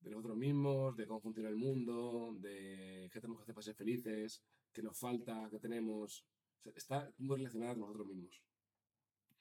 de 0.00 0.10
nosotros 0.10 0.36
mismos, 0.36 0.96
de 0.96 1.06
cómo 1.06 1.20
funciona 1.20 1.48
el 1.48 1.56
mundo, 1.56 2.36
de 2.40 3.10
qué 3.12 3.20
tenemos 3.20 3.38
que 3.38 3.42
hacer 3.42 3.54
para 3.54 3.64
ser 3.64 3.74
felices, 3.74 4.42
qué 4.72 4.82
nos 4.82 4.98
falta, 4.98 5.48
qué 5.50 5.58
tenemos. 5.58 6.24
O 6.58 6.62
sea, 6.62 6.72
está 6.74 7.12
muy 7.18 7.36
relacionada 7.36 7.72
con 7.72 7.82
nosotros 7.82 8.06
mismos. 8.08 8.42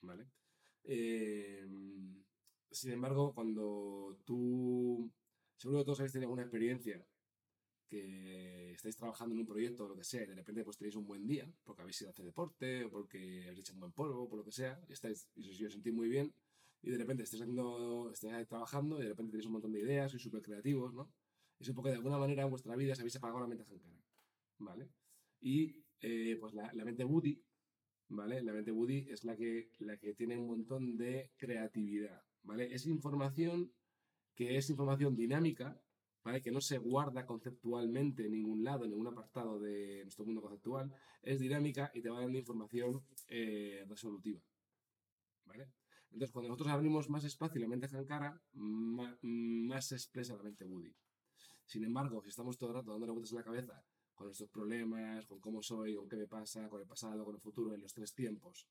¿Vale? 0.01 0.27
Eh, 0.83 1.67
sin 2.71 2.91
embargo, 2.91 3.33
cuando 3.33 4.19
tú, 4.25 5.11
seguro 5.55 5.79
que 5.79 5.85
todos 5.85 5.99
habéis 5.99 6.13
tenido 6.13 6.27
alguna 6.27 6.43
experiencia 6.43 7.05
que 7.87 8.73
estáis 8.73 8.97
trabajando 8.97 9.33
en 9.33 9.41
un 9.41 9.47
proyecto 9.47 9.85
o 9.85 9.89
lo 9.89 9.95
que 9.95 10.03
sea, 10.03 10.23
y 10.23 10.27
de 10.27 10.35
repente 10.35 10.63
pues 10.63 10.77
tenéis 10.77 10.95
un 10.95 11.07
buen 11.07 11.25
día, 11.25 11.49
porque 11.63 11.81
habéis 11.81 12.01
ido 12.01 12.09
a 12.09 12.11
hacer 12.11 12.25
deporte, 12.25 12.83
o 12.85 12.89
porque 12.89 13.45
habéis 13.45 13.61
hecho 13.61 13.73
un 13.73 13.79
buen 13.79 13.93
polvo, 13.93 14.27
por 14.27 14.39
lo 14.39 14.45
que 14.45 14.51
sea, 14.51 14.79
y, 14.87 14.93
estáis, 14.93 15.29
y 15.35 15.49
os, 15.49 15.61
os 15.61 15.73
sentís 15.73 15.93
muy 15.93 16.09
bien, 16.09 16.33
y 16.81 16.91
de 16.91 16.97
repente 16.97 17.23
estáis, 17.23 17.41
haciendo, 17.41 18.11
ahí 18.31 18.45
trabajando 18.45 18.99
y 18.99 19.03
de 19.03 19.09
repente 19.09 19.31
tenéis 19.31 19.47
un 19.47 19.53
montón 19.53 19.71
de 19.71 19.81
ideas, 19.81 20.11
sois 20.11 20.23
súper 20.23 20.41
creativos, 20.41 20.93
¿no? 20.93 21.11
Es 21.59 21.67
un 21.69 21.75
poco 21.75 21.89
de 21.89 21.95
alguna 21.95 22.17
manera 22.17 22.43
en 22.43 22.49
vuestra 22.49 22.75
vida 22.75 22.93
os 22.93 22.99
habéis 22.99 23.15
apagado 23.15 23.39
la 23.41 23.47
mente 23.47 23.65
jankara, 23.65 23.99
¿vale? 24.59 24.89
Y 25.41 25.83
eh, 26.01 26.37
pues 26.39 26.53
la, 26.53 26.71
la 26.73 26.85
mente 26.85 27.03
Budi, 27.03 27.43
¿vale? 28.09 28.41
La 28.41 28.53
mente 28.53 28.71
Budi 28.71 29.07
es 29.09 29.23
la 29.23 29.35
que, 29.35 29.71
la 29.79 29.97
que 29.97 30.13
tiene 30.13 30.37
un 30.37 30.47
montón 30.47 30.97
de 30.97 31.31
creatividad, 31.37 32.21
¿vale? 32.43 32.73
Es 32.73 32.85
información 32.85 33.71
que 34.35 34.55
es 34.55 34.69
información 34.69 35.15
dinámica, 35.15 35.81
¿vale? 36.23 36.41
Que 36.41 36.51
no 36.51 36.61
se 36.61 36.77
guarda 36.77 37.25
conceptualmente 37.25 38.25
en 38.25 38.33
ningún 38.33 38.63
lado, 38.63 38.85
en 38.85 38.91
ningún 38.91 39.07
apartado 39.07 39.59
de 39.59 40.01
nuestro 40.03 40.25
mundo 40.25 40.41
conceptual, 40.41 40.93
es 41.23 41.39
dinámica 41.39 41.89
y 41.93 42.01
te 42.01 42.09
va 42.09 42.21
dando 42.21 42.37
información 42.37 43.01
eh, 43.27 43.83
resolutiva, 43.87 44.39
¿vale? 45.45 45.69
Entonces, 46.17 46.33
cuando 46.33 46.49
nosotros 46.49 46.73
abrimos 46.73 47.11
más 47.11 47.23
espacio 47.25 47.59
y 47.59 47.61
la 47.61 47.67
mente 47.67 47.87
jankara, 47.87 48.41
ma- 48.53 49.19
más 49.21 49.85
se 49.85 49.93
expresa 49.93 50.35
la 50.35 50.41
mente 50.41 50.65
Budi. 50.65 50.91
Sin 51.67 51.83
embargo, 51.83 52.23
si 52.23 52.29
estamos 52.29 52.57
todo 52.57 52.71
el 52.71 52.75
rato 52.77 52.89
dándole 52.89 53.11
vueltas 53.11 53.33
en 53.33 53.37
la 53.37 53.43
cabeza 53.43 53.83
con 54.15 54.25
nuestros 54.25 54.49
problemas, 54.49 55.27
con 55.27 55.39
cómo 55.39 55.61
soy, 55.61 55.93
con 55.95 56.09
qué 56.09 56.15
me 56.15 56.25
pasa, 56.25 56.67
con 56.69 56.81
el 56.81 56.87
pasado, 56.87 57.23
con 57.23 57.35
el 57.35 57.39
futuro, 57.41 57.75
en 57.75 57.81
los 57.81 57.93
tres 57.93 58.15
tiempos, 58.15 58.67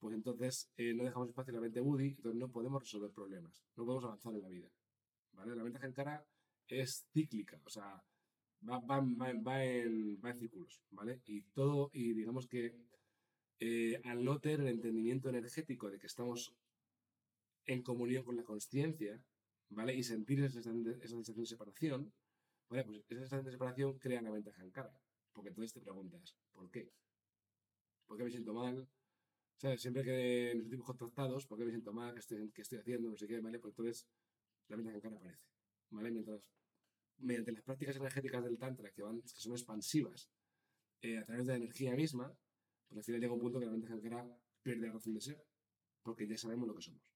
pues 0.00 0.16
entonces 0.16 0.68
eh, 0.76 0.92
no 0.92 1.04
dejamos 1.04 1.28
espacio 1.28 1.52
a 1.52 1.54
la 1.56 1.60
mente 1.60 1.78
Budi, 1.78 2.08
entonces 2.08 2.34
no 2.40 2.48
podemos 2.50 2.82
resolver 2.82 3.12
problemas, 3.12 3.62
no 3.76 3.84
podemos 3.84 4.04
avanzar 4.06 4.34
en 4.34 4.42
la 4.42 4.48
vida. 4.48 4.68
¿vale? 5.34 5.54
La 5.54 5.62
mente 5.62 5.78
jankara 5.78 6.26
es 6.66 7.06
cíclica, 7.12 7.60
o 7.64 7.70
sea, 7.70 8.02
va, 8.68 8.80
va, 8.80 9.00
va, 9.00 9.32
va 9.44 9.64
en 9.64 10.38
círculos, 10.40 10.82
¿vale? 10.90 11.20
Y 11.26 11.42
todo, 11.54 11.90
y 11.92 12.14
digamos 12.14 12.48
que 12.48 12.74
eh, 13.60 14.00
al 14.04 14.24
no 14.24 14.40
tener 14.40 14.60
el 14.60 14.68
entendimiento 14.68 15.28
energético 15.28 15.88
de 15.90 15.98
que 16.00 16.06
estamos 16.08 16.52
en 17.66 17.82
comunión 17.82 18.24
con 18.24 18.36
la 18.36 18.44
conciencia, 18.44 19.22
¿vale? 19.70 19.94
Y 19.94 20.02
sentir 20.02 20.42
esa 20.42 20.62
sensación 20.62 20.82
de, 20.84 21.46
separación, 21.46 22.12
¿vale? 22.68 22.84
Pues 22.84 22.98
esa 23.08 23.20
sensación 23.20 23.44
de 23.44 23.52
separación 23.52 23.98
crea 23.98 24.22
la 24.22 24.30
mente 24.30 24.52
jankara. 24.52 24.92
Porque 25.32 25.50
entonces 25.50 25.72
te 25.72 25.80
preguntas, 25.80 26.36
¿por 26.52 26.70
qué? 26.70 26.92
¿Por 28.06 28.16
qué 28.16 28.24
me 28.24 28.30
siento 28.30 28.52
mal? 28.52 28.88
Siempre 29.76 30.02
que 30.02 30.52
nos 30.54 30.62
sentimos 30.62 30.86
contrastados, 30.86 31.46
¿por 31.46 31.58
qué 31.58 31.64
me 31.64 31.70
siento 31.70 31.92
mal? 31.92 32.14
¿Qué 32.14 32.62
estoy, 32.62 32.78
haciendo? 32.78 33.10
No 33.10 33.16
sé 33.16 33.28
qué, 33.28 33.40
¿vale? 33.40 33.58
Pues 33.58 33.72
entonces 33.72 34.08
la 34.68 34.76
mente 34.76 34.92
jankara 34.92 35.16
aparece, 35.16 35.44
¿vale? 35.90 36.10
Mientras, 36.10 36.48
mediante 37.18 37.52
las 37.52 37.62
prácticas 37.62 37.96
energéticas 37.96 38.42
del 38.42 38.58
Tantra, 38.58 38.90
que, 38.90 39.02
van, 39.02 39.20
que 39.20 39.28
son 39.28 39.52
expansivas, 39.52 40.30
eh, 41.02 41.18
a 41.18 41.24
través 41.24 41.46
de 41.46 41.52
la 41.52 41.58
energía 41.58 41.94
misma, 41.94 42.34
pues 42.88 42.98
al 42.98 43.04
final 43.04 43.20
llega 43.20 43.34
un 43.34 43.40
punto 43.40 43.60
que 43.60 43.66
la 43.66 43.72
mente 43.72 43.86
jankara 43.86 44.26
pierde 44.62 44.86
la 44.86 44.94
razón 44.94 45.14
de 45.14 45.20
ser, 45.20 45.44
porque 46.02 46.26
ya 46.26 46.36
sabemos 46.36 46.66
lo 46.66 46.74
que 46.74 46.82
somos. 46.82 47.09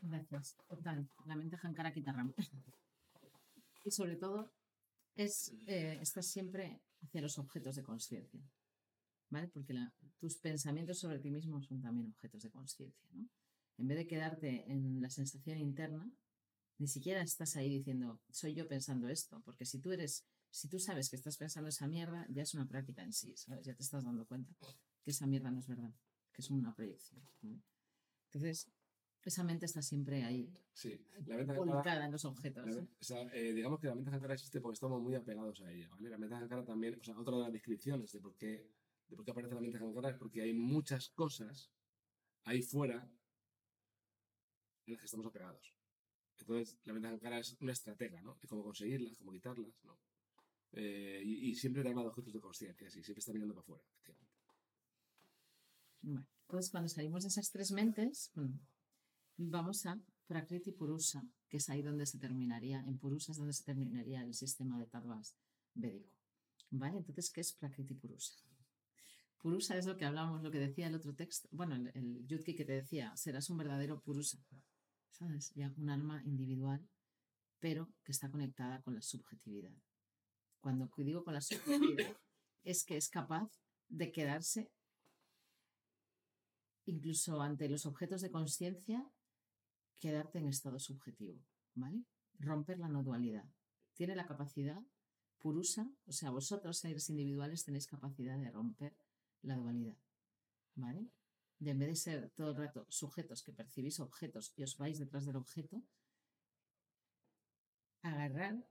Gracias. 0.00 0.56
Total. 0.68 1.08
La 1.26 1.36
mente 1.36 1.56
jankara. 1.56 1.92
Y 3.84 3.90
sobre 3.90 4.16
todo, 4.16 4.52
es 5.16 5.52
eh, 5.66 5.98
estás 6.00 6.26
siempre 6.26 6.80
hacia 7.02 7.20
los 7.20 7.38
objetos 7.38 7.76
de 7.76 7.82
conciencia. 7.82 8.40
¿Vale? 9.30 9.48
Porque 9.48 9.72
la- 9.72 9.92
tus 10.18 10.36
pensamientos 10.36 10.98
sobre 10.98 11.18
ti 11.18 11.30
mismo 11.30 11.62
son 11.62 11.80
también 11.80 12.08
objetos 12.08 12.42
de 12.42 12.50
conciencia, 12.50 13.08
¿no? 13.12 13.28
En 13.78 13.88
vez 13.88 13.96
de 13.96 14.06
quedarte 14.06 14.70
en 14.70 15.00
la 15.00 15.08
sensación 15.10 15.58
interna, 15.58 16.10
ni 16.78 16.86
siquiera 16.88 17.22
estás 17.22 17.56
ahí 17.56 17.68
diciendo, 17.68 18.20
soy 18.30 18.54
yo 18.54 18.68
pensando 18.68 19.08
esto, 19.08 19.40
porque 19.44 19.64
si 19.64 19.78
tú 19.78 19.92
eres, 19.92 20.24
si 20.50 20.68
tú 20.68 20.78
sabes 20.78 21.08
que 21.08 21.16
estás 21.16 21.38
pensando 21.38 21.68
esa 21.70 21.86
mierda, 21.88 22.26
ya 22.28 22.42
es 22.42 22.54
una 22.54 22.66
práctica 22.68 23.02
en 23.02 23.12
sí, 23.12 23.34
¿sabes? 23.36 23.64
Ya 23.64 23.74
te 23.74 23.82
estás 23.82 24.04
dando 24.04 24.26
cuenta 24.26 24.52
que 25.02 25.10
esa 25.10 25.26
mierda 25.26 25.50
no 25.50 25.60
es 25.60 25.66
verdad, 25.66 25.92
que 26.32 26.42
es 26.42 26.50
una 26.50 26.74
proyección. 26.74 27.22
¿vale? 27.40 27.60
Entonces, 28.26 28.68
esa 29.28 29.44
mente 29.44 29.66
está 29.66 29.82
siempre 29.82 30.24
ahí, 30.24 30.52
Sí, 30.74 30.98
la 31.26 31.36
mente 31.36 31.52
volcada 31.58 32.04
en 32.06 32.12
los 32.12 32.24
objetos. 32.24 32.66
la- 32.74 32.82
o 32.82 33.04
sea, 33.04 33.22
eh, 33.34 33.52
digamos 33.52 33.78
que 33.80 33.86
la 33.86 33.94
mente 33.94 34.10
anclada 34.10 34.34
existe 34.34 34.60
porque 34.60 34.74
estamos 34.74 35.00
muy 35.02 35.14
apegados 35.14 35.60
a 35.62 35.70
ella, 35.70 35.88
¿vale? 35.90 36.08
La 36.08 36.18
mente 36.18 36.34
anclada 36.34 36.64
también, 36.64 36.98
o 36.98 37.02
sea, 37.02 37.18
otra 37.18 37.36
de 37.36 37.42
las 37.42 37.52
descripciones 37.52 38.10
de 38.12 38.20
por 38.20 38.34
qué, 38.36 38.70
de 39.08 39.16
por 39.16 39.24
qué 39.24 39.30
aparece 39.30 39.54
la 39.54 39.60
mente 39.60 39.78
anclada 39.78 40.10
es 40.10 40.16
porque 40.16 40.42
hay 40.42 40.54
muchas 40.54 41.10
cosas 41.10 41.70
ahí 42.44 42.62
fuera 42.62 43.08
en 44.86 44.92
las 44.94 45.00
que 45.00 45.06
estamos 45.06 45.26
apegados. 45.26 45.74
Entonces, 46.38 46.78
la 46.84 46.92
mente 46.94 47.08
anclada 47.08 47.38
es 47.38 47.56
una 47.60 47.72
estratega, 47.72 48.20
¿no? 48.22 48.36
De 48.40 48.48
cómo 48.48 48.64
conseguirlas, 48.64 49.16
cómo 49.18 49.32
quitarlas, 49.32 49.84
¿no? 49.84 49.98
Eh, 50.72 51.20
y, 51.22 51.50
y 51.50 51.54
siempre 51.54 51.82
te 51.82 51.90
habla 51.90 52.02
de 52.02 52.08
objetos 52.08 52.32
de 52.32 52.40
conciencia, 52.40 52.90
sí, 52.90 53.02
siempre 53.02 53.20
está 53.20 53.32
mirando 53.32 53.54
para 53.54 53.62
afuera, 53.62 53.84
efectivamente. 54.00 54.32
Bueno, 56.00 56.26
entonces 56.48 56.70
cuando 56.70 56.88
salimos 56.88 57.22
de 57.22 57.28
esas 57.28 57.50
tres 57.50 57.70
mentes, 57.72 58.32
bueno, 58.34 58.58
vamos 59.50 59.86
a 59.86 60.00
Prakriti 60.26 60.72
Purusa, 60.72 61.22
que 61.48 61.58
es 61.58 61.68
ahí 61.68 61.82
donde 61.82 62.06
se 62.06 62.18
terminaría, 62.18 62.80
en 62.86 62.98
Purusa 62.98 63.32
es 63.32 63.38
donde 63.38 63.52
se 63.52 63.64
terminaría 63.64 64.22
el 64.22 64.34
sistema 64.34 64.78
de 64.78 64.86
Tadvas 64.86 65.36
védico. 65.74 66.16
¿Vale? 66.70 66.98
Entonces, 66.98 67.30
¿qué 67.30 67.42
es 67.42 67.52
Prakriti 67.52 67.94
Purusa? 67.94 68.34
Purusa 69.38 69.76
es 69.76 69.86
lo 69.86 69.96
que 69.96 70.04
hablamos, 70.04 70.42
lo 70.42 70.50
que 70.50 70.58
decía 70.58 70.86
el 70.86 70.94
otro 70.94 71.14
texto, 71.14 71.48
bueno, 71.52 71.74
el, 71.74 71.90
el 71.94 72.26
Yudki 72.26 72.54
que 72.54 72.64
te 72.64 72.72
decía, 72.72 73.14
serás 73.16 73.50
un 73.50 73.58
verdadero 73.58 74.00
Purusa, 74.00 74.38
¿sabes? 75.10 75.52
Ya 75.54 75.72
un 75.76 75.90
alma 75.90 76.22
individual, 76.24 76.88
pero 77.58 77.92
que 78.04 78.12
está 78.12 78.30
conectada 78.30 78.80
con 78.82 78.94
la 78.94 79.02
subjetividad. 79.02 79.74
Cuando 80.60 80.88
digo 80.96 81.24
con 81.24 81.34
la 81.34 81.40
subjetividad, 81.40 82.16
es 82.64 82.84
que 82.84 82.96
es 82.96 83.08
capaz 83.08 83.50
de 83.88 84.12
quedarse 84.12 84.70
incluso 86.86 87.40
ante 87.40 87.68
los 87.68 87.86
objetos 87.86 88.20
de 88.20 88.30
conciencia, 88.30 89.04
quedarte 89.98 90.38
en 90.38 90.48
estado 90.48 90.78
subjetivo, 90.78 91.40
¿vale? 91.74 92.04
Romper 92.38 92.78
la 92.78 92.88
no 92.88 93.02
dualidad. 93.02 93.44
Tiene 93.94 94.16
la 94.16 94.26
capacidad 94.26 94.82
purusa, 95.38 95.90
o 96.06 96.12
sea, 96.12 96.30
vosotros, 96.30 96.78
seres 96.78 97.10
individuales, 97.10 97.64
tenéis 97.64 97.86
capacidad 97.86 98.38
de 98.38 98.50
romper 98.50 98.96
la 99.42 99.56
dualidad, 99.56 99.96
¿vale? 100.74 101.08
De 101.58 101.70
en 101.70 101.78
vez 101.78 101.88
de 101.88 101.96
ser 101.96 102.30
todo 102.30 102.50
el 102.50 102.56
rato 102.56 102.86
sujetos 102.88 103.42
que 103.42 103.52
percibís 103.52 104.00
objetos 104.00 104.52
y 104.56 104.62
os 104.62 104.76
vais 104.78 104.98
detrás 104.98 105.26
del 105.26 105.36
objeto, 105.36 105.82
agarrar 108.02 108.66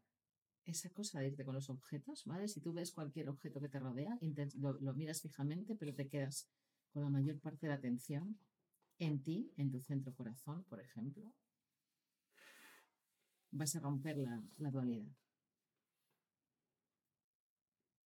esa 0.66 0.90
cosa 0.92 1.20
de 1.20 1.28
irte 1.28 1.46
con 1.46 1.56
los 1.56 1.70
objetos, 1.70 2.26
¿vale? 2.26 2.48
Si 2.48 2.62
tú 2.62 2.74
ves 2.74 2.92
cualquier 2.92 3.30
objeto 3.30 3.60
que 3.60 3.70
te 3.70 3.80
rodea, 3.80 4.18
lo, 4.56 4.74
lo 4.74 4.94
miras 4.94 5.22
fijamente, 5.22 5.76
pero 5.76 5.94
te 5.94 6.08
quedas 6.08 6.50
con 6.92 7.04
la 7.04 7.10
mayor 7.10 7.40
parte 7.40 7.66
de 7.66 7.70
la 7.70 7.76
atención 7.76 8.38
en 9.02 9.24
ti, 9.24 9.52
en 9.58 9.72
tu 9.72 9.80
centro 9.80 10.14
corazón, 10.14 10.64
por 10.66 10.80
ejemplo, 10.80 11.34
vas 13.50 13.76
a 13.76 13.80
romper 13.80 14.16
la, 14.18 14.72
dualidad. 14.72 15.12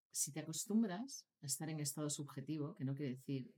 Si 0.09 0.31
te 0.31 0.39
acostumbras 0.39 1.27
a 1.41 1.47
estar 1.47 1.69
en 1.69 1.81
estado 1.81 2.09
subjetivo, 2.09 2.75
que 2.75 2.85
no 2.85 2.95
quiere 2.95 3.15
decir 3.15 3.53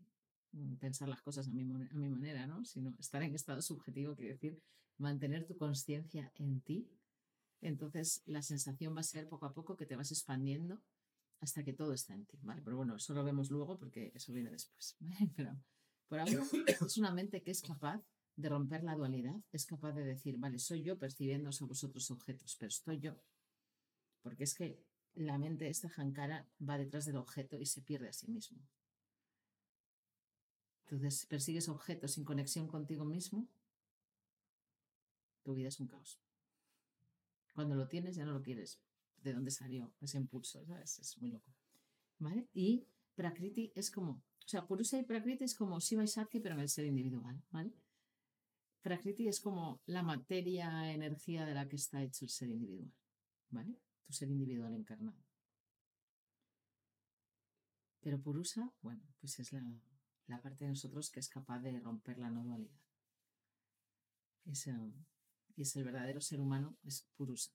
mm, 0.54 0.78
pensar 0.78 1.08
las 1.08 1.22
cosas 1.22 1.48
a 1.48 1.52
mi, 1.52 1.64
manera, 1.64 2.48
¿no? 2.48 2.66
sino 2.66 2.96
estar 2.98 3.22
en 3.22 3.36
estado 3.36 3.62
subjetivo 3.62 4.16
quiere 4.16 4.32
decir 4.32 4.60
mantener 4.98 5.46
tu 5.46 5.56
conciencia 5.58 6.32
en 6.38 6.62
ti, 6.62 6.90
entonces 7.62 8.24
la 8.26 8.42
sensación 8.42 8.96
va 8.96 9.02
a 9.02 9.04
ser 9.04 9.30
poco 9.30 9.46
a 9.46 9.54
poco 9.54 9.78
que 9.78 9.86
te 9.86 9.96
vas 9.96 10.12
expandiendo 10.12 10.82
hasta 11.40 11.64
que 11.64 11.74
todo 11.74 11.94
está 11.94 12.16
en 12.16 12.26
ti, 12.26 12.40
¿vale? 12.42 12.64
Pero 12.64 12.78
bueno, 12.78 12.96
eso 12.96 13.14
lo 13.14 13.24
vemos 13.24 13.52
luego 13.52 13.78
porque 13.78 14.12
eso 14.16 14.34
viene 14.34 14.50
después, 14.50 14.98
por 16.08 16.20
ahora 16.20 16.32
es 16.88 16.98
una 16.98 17.12
mente 17.12 17.42
que 17.42 17.52
es 17.52 17.62
capaz 17.62 18.02
de 18.36 18.50
romper 18.50 18.84
la 18.84 18.96
dualidad, 18.96 19.36
es 19.52 19.66
capaz 19.66 19.94
de 19.94 20.04
decir, 20.04 20.38
vale, 20.38 20.60
soy 20.60 20.84
yo 20.84 20.98
percibiendo 20.98 21.50
a 21.50 21.66
vosotros 21.66 22.12
objetos, 22.12 22.56
pero 22.60 22.70
estoy 22.70 23.00
yo. 23.00 23.16
Porque 24.22 24.44
es 24.44 24.54
que 24.54 24.84
la 25.16 25.38
mente, 25.38 25.68
esta 25.68 25.90
jankara, 25.90 26.48
va 26.62 26.78
detrás 26.78 27.06
del 27.06 27.16
objeto 27.16 27.58
y 27.60 27.66
se 27.66 27.82
pierde 27.82 28.10
a 28.10 28.14
sí 28.14 28.28
mismo. 28.30 28.60
Entonces, 30.84 31.26
persigues 31.26 31.68
objetos 31.68 32.12
sin 32.12 32.24
conexión 32.24 32.68
contigo 32.68 33.04
mismo, 33.04 33.48
tu 35.44 35.56
vida 35.56 35.70
es 35.70 35.80
un 35.80 35.88
caos. 35.88 36.20
Cuando 37.54 37.76
lo 37.76 37.88
tienes 37.88 38.16
ya 38.16 38.26
no 38.26 38.34
lo 38.34 38.44
quieres. 38.44 38.80
¿De 39.24 39.34
dónde 39.34 39.50
salió 39.50 39.92
ese 40.00 40.18
impulso? 40.18 40.64
¿sabes? 40.66 41.00
Es 41.00 41.18
muy 41.18 41.32
loco. 41.32 41.52
¿Vale? 42.20 42.48
Y 42.54 42.88
Prakriti 43.16 43.72
es 43.76 43.90
como, 43.90 44.22
o 44.48 44.50
sea, 44.50 44.66
Purusa 44.66 44.98
y 44.98 45.04
Prakriti 45.04 45.44
es 45.44 45.54
como 45.54 45.78
Shiva 45.78 46.06
y 46.06 46.08
Shakti, 46.08 46.40
pero 46.40 46.56
en 46.56 46.62
el 46.62 46.70
ser 46.70 46.86
individual, 46.86 47.44
¿vale? 47.52 47.74
Prakriti 48.82 49.28
es 49.28 49.42
como 49.42 49.82
la 49.88 50.04
materia, 50.04 50.90
energía 50.94 51.46
de 51.46 51.54
la 51.54 51.68
que 51.68 51.76
está 51.76 52.02
hecho 52.02 52.24
el 52.24 52.30
ser 52.30 52.48
individual, 52.52 52.94
¿vale? 53.50 53.78
Tu 54.06 54.14
ser 54.14 54.30
individual 54.30 54.74
encarnado. 54.74 55.18
Pero 58.00 58.22
Purusa, 58.22 58.72
bueno, 58.82 59.04
pues 59.20 59.38
es 59.40 59.52
la, 59.52 59.62
la 60.28 60.42
parte 60.42 60.64
de 60.64 60.70
nosotros 60.70 61.12
que 61.12 61.20
es 61.20 61.28
capaz 61.28 61.60
de 61.60 61.78
romper 61.82 62.18
la 62.18 62.30
no 62.30 62.46
dualidad. 62.46 62.80
Es, 64.46 64.66
y 65.58 65.62
es 65.62 65.76
el 65.76 65.84
verdadero 65.84 66.22
ser 66.22 66.40
humano, 66.40 66.78
es 66.86 67.06
Purusa. 67.18 67.52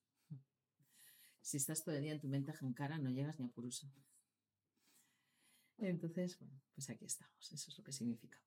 Si 1.41 1.57
estás 1.57 1.83
todo 1.83 1.95
el 1.95 2.03
día 2.03 2.13
en 2.13 2.21
tu 2.21 2.29
mente 2.29 2.53
Hankara, 2.61 2.99
no 2.99 3.09
llegas 3.09 3.39
ni 3.39 3.47
a 3.47 3.49
Purusa. 3.49 3.91
Entonces, 5.79 6.39
bueno, 6.39 6.59
pues 6.75 6.89
aquí 6.91 7.05
estamos. 7.05 7.53
Eso 7.53 7.71
es 7.71 7.77
lo 7.79 7.85
que 7.85 7.93
significa. 7.93 8.39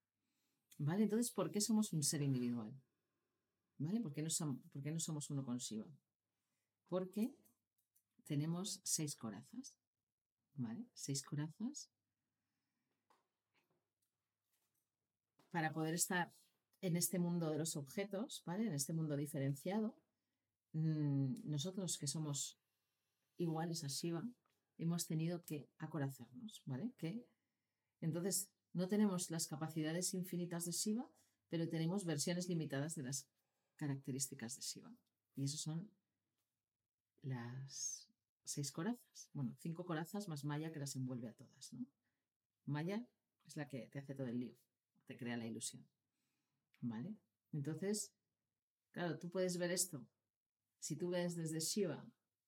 ¿Vale? 0.79 1.03
Entonces, 1.03 1.31
¿por 1.31 1.51
qué 1.51 1.61
somos 1.61 1.93
un 1.93 2.03
ser 2.03 2.21
individual? 2.21 2.73
¿Vale? 3.77 4.01
¿Por 4.01 4.13
qué 4.13 4.21
no, 4.21 4.29
som- 4.29 4.61
por 4.71 4.81
qué 4.83 4.91
no 4.91 4.99
somos 4.99 5.29
uno 5.29 5.43
con 5.45 5.57
Shiva? 5.57 5.87
Porque 6.89 7.33
tenemos 8.25 8.81
seis 8.83 9.15
corazas. 9.15 9.77
¿Vale? 10.55 10.85
Seis 10.93 11.23
corazas. 11.23 11.89
Para 15.51 15.71
poder 15.73 15.93
estar 15.93 16.33
en 16.81 16.95
este 16.97 17.17
mundo 17.19 17.49
de 17.49 17.57
los 17.57 17.75
objetos, 17.77 18.43
¿vale? 18.45 18.67
En 18.67 18.73
este 18.73 18.93
mundo 18.93 19.15
diferenciado, 19.15 19.95
mm, 20.73 21.49
nosotros 21.49 21.97
que 21.97 22.07
somos 22.07 22.59
iguales 23.37 23.83
a 23.83 23.87
Shiva, 23.87 24.23
hemos 24.77 25.07
tenido 25.07 25.43
que 25.43 25.69
acorazarnos, 25.77 26.61
¿vale? 26.65 26.91
Que 26.97 27.25
entonces 28.01 28.49
no 28.73 28.87
tenemos 28.87 29.31
las 29.31 29.47
capacidades 29.47 30.13
infinitas 30.13 30.65
de 30.65 30.71
Shiva, 30.71 31.09
pero 31.49 31.69
tenemos 31.69 32.05
versiones 32.05 32.49
limitadas 32.49 32.95
de 32.95 33.03
las 33.03 33.27
características 33.75 34.55
de 34.55 34.61
Shiva. 34.61 34.91
Y 35.35 35.43
eso 35.43 35.57
son 35.57 35.89
las 37.21 38.09
seis 38.43 38.71
corazas. 38.71 39.29
Bueno, 39.33 39.55
cinco 39.59 39.85
corazas 39.85 40.27
más 40.27 40.43
Maya 40.43 40.71
que 40.71 40.79
las 40.79 40.95
envuelve 40.95 41.29
a 41.29 41.33
todas, 41.33 41.73
¿no? 41.73 41.85
Maya 42.65 43.07
es 43.45 43.55
la 43.55 43.67
que 43.67 43.87
te 43.87 43.99
hace 43.99 44.15
todo 44.15 44.27
el 44.27 44.39
lío, 44.39 44.55
te 45.05 45.17
crea 45.17 45.37
la 45.37 45.47
ilusión. 45.47 45.85
¿Vale? 46.81 47.15
Entonces, 47.51 48.13
claro, 48.91 49.17
tú 49.17 49.29
puedes 49.29 49.57
ver 49.57 49.71
esto. 49.71 50.05
Si 50.79 50.95
tú 50.95 51.09
ves 51.09 51.35
desde 51.35 51.59
Shiva 51.59 52.05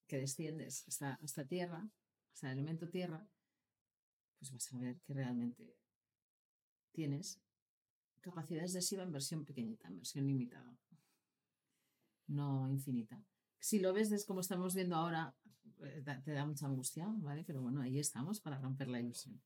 que 0.08 0.18
desciendes 0.18 0.88
hasta, 0.88 1.14
hasta 1.16 1.46
tierra, 1.46 1.90
hasta 2.38 2.52
el 2.52 2.60
elemento 2.60 2.88
tierra, 2.88 3.28
pues 4.38 4.52
vas 4.52 4.72
a 4.72 4.78
ver 4.78 5.02
que 5.02 5.12
realmente 5.12 5.76
tienes 6.92 7.42
capacidades 8.22 8.74
de 8.74 9.02
en 9.02 9.12
versión 9.12 9.44
pequeñita, 9.44 9.88
en 9.88 9.98
versión 9.98 10.28
limitada, 10.28 10.78
no 12.28 12.70
infinita. 12.70 13.20
Si 13.58 13.80
lo 13.80 13.92
ves 13.92 14.12
desde 14.12 14.28
como 14.28 14.42
estamos 14.42 14.76
viendo 14.76 14.96
ahora, 14.96 15.36
eh, 15.80 16.04
te 16.24 16.32
da 16.32 16.46
mucha 16.46 16.68
angustia, 16.68 17.08
¿vale? 17.08 17.44
Pero 17.44 17.64
bueno, 17.64 17.82
ahí 17.82 17.98
estamos 17.98 18.40
para 18.40 18.60
romper 18.60 18.88
la 18.90 19.00
ilusión. 19.00 19.42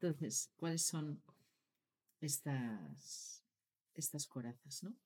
Entonces, 0.00 0.50
¿cuáles 0.56 0.82
son 0.82 1.22
estas, 2.22 3.44
estas 3.92 4.26
corazas, 4.26 4.82
no? 4.82 4.96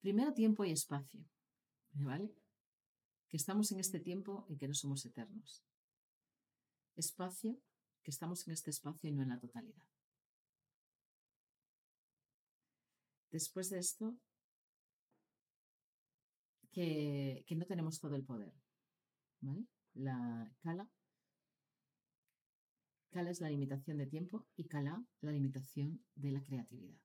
Primero, 0.00 0.32
tiempo 0.32 0.64
y 0.64 0.70
espacio, 0.70 1.24
¿vale? 1.94 2.32
Que 3.32 3.38
estamos 3.38 3.72
en 3.72 3.80
este 3.80 3.98
tiempo 3.98 4.44
y 4.50 4.58
que 4.58 4.68
no 4.68 4.74
somos 4.74 5.06
eternos. 5.06 5.64
Espacio, 6.96 7.58
que 8.02 8.10
estamos 8.10 8.46
en 8.46 8.52
este 8.52 8.68
espacio 8.68 9.08
y 9.08 9.12
no 9.14 9.22
en 9.22 9.30
la 9.30 9.40
totalidad. 9.40 9.82
Después 13.30 13.70
de 13.70 13.78
esto, 13.78 14.18
que, 16.72 17.42
que 17.46 17.56
no 17.56 17.64
tenemos 17.64 17.98
todo 18.00 18.16
el 18.16 18.22
poder. 18.22 18.52
La 19.94 20.52
Kala. 20.60 20.90
Kala 23.12 23.30
es 23.30 23.40
la 23.40 23.48
limitación 23.48 23.96
de 23.96 24.06
tiempo 24.08 24.46
y 24.56 24.68
Kala 24.68 25.02
la 25.22 25.32
limitación 25.32 26.04
de 26.16 26.32
la 26.32 26.42
creatividad 26.42 27.00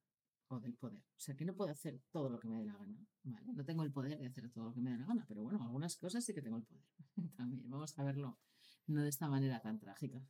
o 0.50 0.60
del 0.60 0.76
poder. 0.76 1.02
O 1.02 1.20
sea 1.20 1.36
que 1.36 1.46
no 1.46 1.56
puedo 1.56 1.72
hacer 1.72 2.00
todo 2.12 2.30
lo 2.30 2.40
que 2.40 2.48
me 2.48 2.58
dé 2.58 2.66
la 2.66 2.78
gana. 2.78 3.06
¿vale? 3.24 3.54
No 3.54 3.66
tengo 3.66 3.84
el 3.84 3.92
poder 3.92 4.18
de 4.18 4.26
hacer 4.26 4.50
todo 4.52 4.66
lo 4.66 4.74
que 4.74 4.82
me 4.82 4.92
dé 4.92 4.98
la 4.98 5.06
gana, 5.06 5.26
pero 5.28 5.44
bueno, 5.44 5.62
algunas 5.62 5.96
cosas 5.98 6.24
sí 6.24 6.34
que 6.34 6.42
tengo 6.42 6.58
el 6.58 6.64
poder. 6.64 6.86
También 7.38 7.70
vamos 7.70 7.98
a 7.98 8.04
verlo 8.04 8.40
no 8.88 9.02
de 9.02 9.10
esta 9.10 9.28
manera 9.28 9.62
tan 9.62 9.80
trágica. 9.80 10.22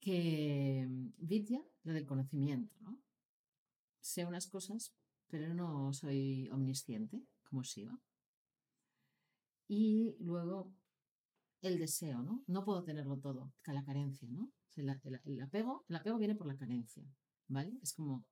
Que 0.00 0.86
mm, 0.88 1.12
Vidya, 1.18 1.62
lo 1.84 1.92
del 1.92 2.06
conocimiento, 2.06 2.74
¿no? 2.80 3.00
sé 4.00 4.26
unas 4.26 4.46
cosas, 4.46 4.94
pero 5.28 5.54
no 5.54 5.92
soy 5.92 6.48
omnisciente, 6.50 7.22
como 7.44 7.62
Shiva. 7.62 7.98
Y 9.66 10.14
luego 10.20 10.74
el 11.62 11.78
deseo, 11.78 12.22
¿no? 12.22 12.44
No 12.46 12.64
puedo 12.64 12.84
tenerlo 12.84 13.18
todo, 13.18 13.54
la 13.66 13.84
carencia, 13.84 14.28
¿no? 14.30 14.52
el, 14.76 14.90
apego, 15.40 15.84
el 15.88 15.96
apego 15.96 16.18
viene 16.18 16.34
por 16.34 16.46
la 16.46 16.56
carencia, 16.56 17.04
¿vale? 17.48 17.78
Es 17.82 17.92
como, 17.92 18.24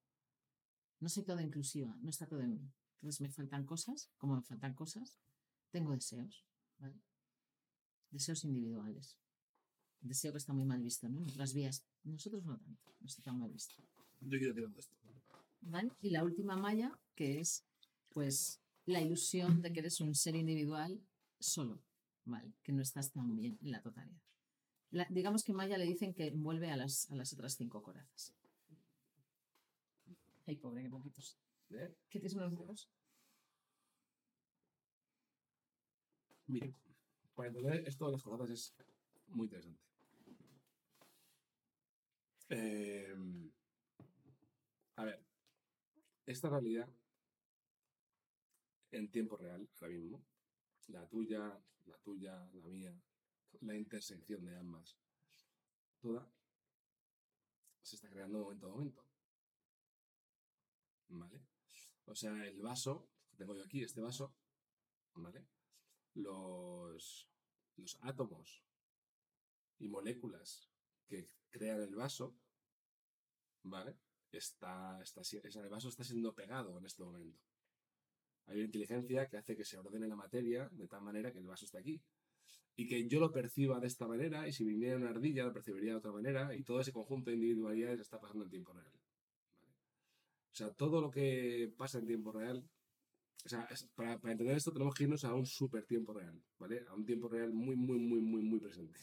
no 1.00 1.08
soy 1.08 1.24
todo 1.24 1.40
inclusiva, 1.40 1.96
no 2.00 2.10
está 2.10 2.26
todo 2.26 2.40
en 2.40 2.54
mí. 2.54 2.72
Entonces 3.00 3.20
me 3.20 3.28
faltan 3.28 3.66
cosas, 3.66 4.10
como 4.16 4.36
me 4.36 4.42
faltan 4.42 4.74
cosas, 4.74 5.18
tengo 5.70 5.92
deseos, 5.92 6.44
¿vale? 6.78 7.00
Deseos 8.10 8.44
individuales. 8.44 9.18
Deseo 10.00 10.32
que 10.32 10.38
está 10.38 10.52
muy 10.52 10.64
mal 10.64 10.82
visto, 10.82 11.08
¿no? 11.08 11.24
Las 11.36 11.54
vías, 11.54 11.84
nosotros 12.04 12.44
no 12.44 12.58
tanto, 12.58 12.94
no 13.00 13.06
está 13.06 13.22
tan 13.22 13.38
mal 13.38 13.50
visto. 13.50 13.74
Yo 14.20 14.38
quiero 14.38 14.54
decir 14.54 14.72
esto. 14.78 14.96
¿Vale? 15.62 15.92
Y 16.00 16.10
la 16.10 16.24
última 16.24 16.56
malla, 16.56 16.98
que 17.14 17.40
es, 17.40 17.64
pues, 18.10 18.60
la 18.84 19.00
ilusión 19.00 19.62
de 19.62 19.72
que 19.72 19.80
eres 19.80 20.00
un 20.00 20.14
ser 20.14 20.34
individual 20.34 21.00
solo, 21.38 21.82
¿vale? 22.24 22.52
Que 22.62 22.72
no 22.72 22.82
estás 22.82 23.12
tan 23.12 23.34
bien 23.36 23.58
en 23.62 23.70
la 23.70 23.80
totalidad. 23.80 24.20
digamos 25.10 25.44
que 25.44 25.52
Maya 25.52 25.78
le 25.78 25.86
dicen 25.86 26.14
que 26.14 26.28
envuelve 26.28 26.70
a 26.70 26.76
las, 26.76 27.10
a 27.10 27.14
las 27.14 27.32
otras 27.32 27.56
cinco 27.56 27.82
corazas. 27.82 28.34
Ay, 30.52 30.56
pobre, 30.56 30.82
qué 30.82 30.90
poquitos. 30.90 31.38
¿Eh? 31.70 31.96
¿Qué 32.10 32.20
tienes 32.20 32.34
unos 32.34 32.54
dedos? 32.54 32.90
Mire, 36.46 36.74
para 37.34 37.48
entender 37.48 37.88
esto 37.88 38.04
de 38.04 38.12
las 38.12 38.22
corazas 38.22 38.50
es 38.50 38.74
muy 39.28 39.46
interesante. 39.46 39.82
Eh, 42.50 43.14
a 44.96 45.04
ver, 45.06 45.24
esta 46.26 46.50
realidad 46.50 46.86
en 48.90 49.10
tiempo 49.10 49.38
real, 49.38 49.66
ahora 49.80 49.94
mismo, 49.94 50.22
la 50.88 51.08
tuya, 51.08 51.58
la 51.86 51.96
tuya, 52.04 52.46
la 52.52 52.68
mía, 52.68 52.94
la 53.62 53.74
intersección 53.74 54.44
de 54.44 54.54
ambas, 54.54 54.98
toda 56.02 56.30
se 57.80 57.96
está 57.96 58.10
creando 58.10 58.40
momento 58.40 58.66
a 58.66 58.70
momento. 58.70 59.11
¿Vale? 61.12 61.42
O 62.06 62.14
sea, 62.14 62.32
el 62.46 62.60
vaso, 62.60 63.08
tengo 63.36 63.54
yo 63.54 63.64
aquí, 63.64 63.82
este 63.82 64.00
vaso, 64.00 64.34
¿vale? 65.14 65.46
Los, 66.14 67.28
los 67.76 67.98
átomos 68.00 68.64
y 69.78 69.88
moléculas 69.88 70.70
que 71.06 71.28
crean 71.50 71.82
el 71.82 71.94
vaso, 71.94 72.34
¿vale? 73.62 73.98
Está, 74.30 75.00
está, 75.02 75.20
el 75.60 75.68
vaso 75.68 75.90
está 75.90 76.02
siendo 76.02 76.34
pegado 76.34 76.78
en 76.78 76.86
este 76.86 77.02
momento. 77.02 77.38
Hay 78.46 78.56
una 78.56 78.64
inteligencia 78.64 79.28
que 79.28 79.36
hace 79.36 79.54
que 79.54 79.64
se 79.64 79.78
ordene 79.78 80.08
la 80.08 80.16
materia 80.16 80.68
de 80.70 80.88
tal 80.88 81.02
manera 81.02 81.30
que 81.30 81.38
el 81.38 81.46
vaso 81.46 81.66
está 81.66 81.78
aquí. 81.78 82.02
Y 82.74 82.86
que 82.86 83.06
yo 83.06 83.20
lo 83.20 83.30
perciba 83.30 83.78
de 83.80 83.86
esta 83.86 84.08
manera, 84.08 84.48
y 84.48 84.52
si 84.52 84.64
viniera 84.64 84.96
una 84.96 85.10
ardilla 85.10 85.44
lo 85.44 85.52
percibiría 85.52 85.90
de 85.90 85.98
otra 85.98 86.10
manera, 86.10 86.54
y 86.56 86.64
todo 86.64 86.80
ese 86.80 86.90
conjunto 86.90 87.30
de 87.30 87.36
individualidades 87.36 88.00
está 88.00 88.18
pasando 88.18 88.44
en 88.44 88.50
tiempo 88.50 88.72
real. 88.72 89.01
O 90.52 90.54
sea, 90.54 90.70
todo 90.70 91.00
lo 91.00 91.10
que 91.10 91.72
pasa 91.76 91.98
en 91.98 92.06
tiempo 92.06 92.30
real, 92.30 92.62
o 93.44 93.48
sea, 93.48 93.66
para, 93.94 94.18
para, 94.20 94.32
entender 94.32 94.56
esto 94.56 94.72
tenemos 94.72 94.94
que 94.94 95.04
irnos 95.04 95.24
a 95.24 95.34
un 95.34 95.46
super 95.46 95.84
tiempo 95.86 96.12
real, 96.12 96.40
¿vale? 96.58 96.84
A 96.88 96.94
un 96.94 97.06
tiempo 97.06 97.28
real 97.28 97.52
muy, 97.52 97.74
muy, 97.74 97.98
muy, 97.98 98.20
muy, 98.20 98.42
muy 98.42 98.60
presente. 98.60 99.00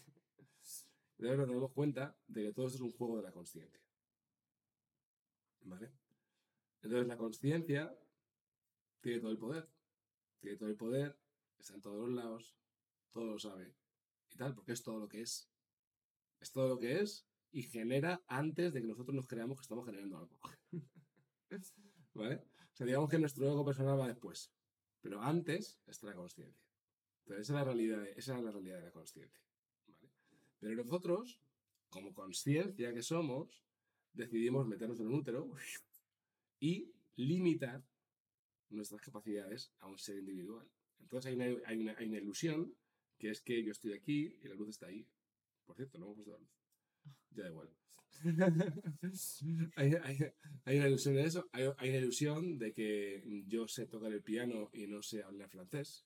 Entonces 1.18 1.38
nos 1.38 1.50
damos 1.50 1.74
cuenta 1.74 2.16
de 2.28 2.44
que 2.44 2.54
todo 2.54 2.68
esto 2.68 2.78
es 2.78 2.82
un 2.82 2.94
juego 2.94 3.18
de 3.18 3.24
la 3.24 3.32
conciencia. 3.32 3.82
¿Vale? 5.62 5.92
Entonces 6.82 7.08
la 7.08 7.18
conciencia 7.18 7.94
tiene 9.02 9.20
todo 9.20 9.32
el 9.32 9.38
poder. 9.38 9.68
Tiene 10.40 10.56
todo 10.56 10.70
el 10.70 10.78
poder, 10.78 11.20
está 11.58 11.74
en 11.74 11.82
todos 11.82 12.08
los 12.08 12.16
lados, 12.16 12.56
todo 13.12 13.26
lo 13.26 13.40
sabe. 13.40 13.76
Y 14.30 14.38
tal, 14.38 14.56
porque 14.56 14.72
es 14.72 14.82
todo 14.82 15.00
lo 15.00 15.10
que 15.10 15.22
es. 15.22 15.52
Es 16.40 16.52
todo 16.52 16.70
lo 16.70 16.80
que 16.80 17.02
es 17.02 17.28
y 17.52 17.64
genera 17.64 18.24
antes 18.28 18.72
de 18.72 18.82
que 18.82 18.88
nosotros 18.88 19.16
nos 19.16 19.28
creamos 19.28 19.58
que 19.58 19.64
estamos 19.64 19.86
generando 19.86 20.20
algo. 20.20 20.40
¿Vale? 22.14 22.36
O 22.36 22.76
sea, 22.76 22.86
digamos 22.86 23.10
que 23.10 23.20
nuestro 23.20 23.48
ego 23.48 23.66
personal 23.66 24.00
va 24.00 24.08
después. 24.08 24.52
Pero 25.02 25.22
antes 25.22 25.80
está 25.88 26.08
la 26.08 26.16
conciencia. 26.16 26.68
Entonces, 27.22 27.46
esa 27.46 27.54
es 27.54 27.60
la 27.60 27.64
realidad, 27.64 28.08
esa 28.16 28.38
es 28.38 28.44
la 28.44 28.52
realidad 28.52 28.78
de 28.80 28.86
la 28.86 28.92
conciencia. 28.92 29.40
Pero 30.60 30.76
nosotros, 30.76 31.40
como 31.90 32.14
conciencia 32.14 32.94
que 32.94 33.02
somos, 33.02 33.64
decidimos 34.14 34.68
meternos 34.68 35.00
en 35.00 35.08
un 35.08 35.16
útero 35.16 35.52
y 36.60 36.92
limitar 37.16 37.84
nuestras 38.70 39.02
capacidades 39.02 39.72
a 39.80 39.88
un 39.88 39.98
ser 39.98 40.18
individual. 40.18 40.70
Entonces 41.00 41.30
hay 41.30 41.36
una, 41.36 41.46
hay 41.66 41.80
una, 41.80 41.96
hay 41.98 42.08
una 42.08 42.18
ilusión 42.18 42.76
que 43.18 43.30
es 43.30 43.42
que 43.42 43.64
yo 43.64 43.72
estoy 43.72 43.94
aquí 43.94 44.38
y 44.42 44.48
la 44.48 44.56
luz 44.56 44.70
está 44.70 44.88
ahí. 44.88 45.08
Por 45.66 45.76
cierto, 45.76 45.98
no 45.98 46.06
hemos 46.06 46.16
puesto 46.16 46.32
la 46.34 46.40
luz. 46.40 46.59
Ya 47.32 47.44
da 47.44 47.50
igual. 47.50 47.70
hay, 49.76 49.94
hay, 50.66 50.78
una 50.78 50.88
ilusión 50.88 51.16
de 51.16 51.24
eso. 51.24 51.48
Hay, 51.54 51.66
una 51.68 51.98
ilusión 51.98 52.58
de 52.58 52.74
que 52.74 53.44
yo 53.48 53.68
sé 53.68 53.88
tocar 53.88 54.12
el 54.12 54.22
piano 54.22 54.70
y 54.74 54.88
no 54.88 55.02
sé 55.02 55.24
hablar 55.24 55.50
francés. 55.50 56.06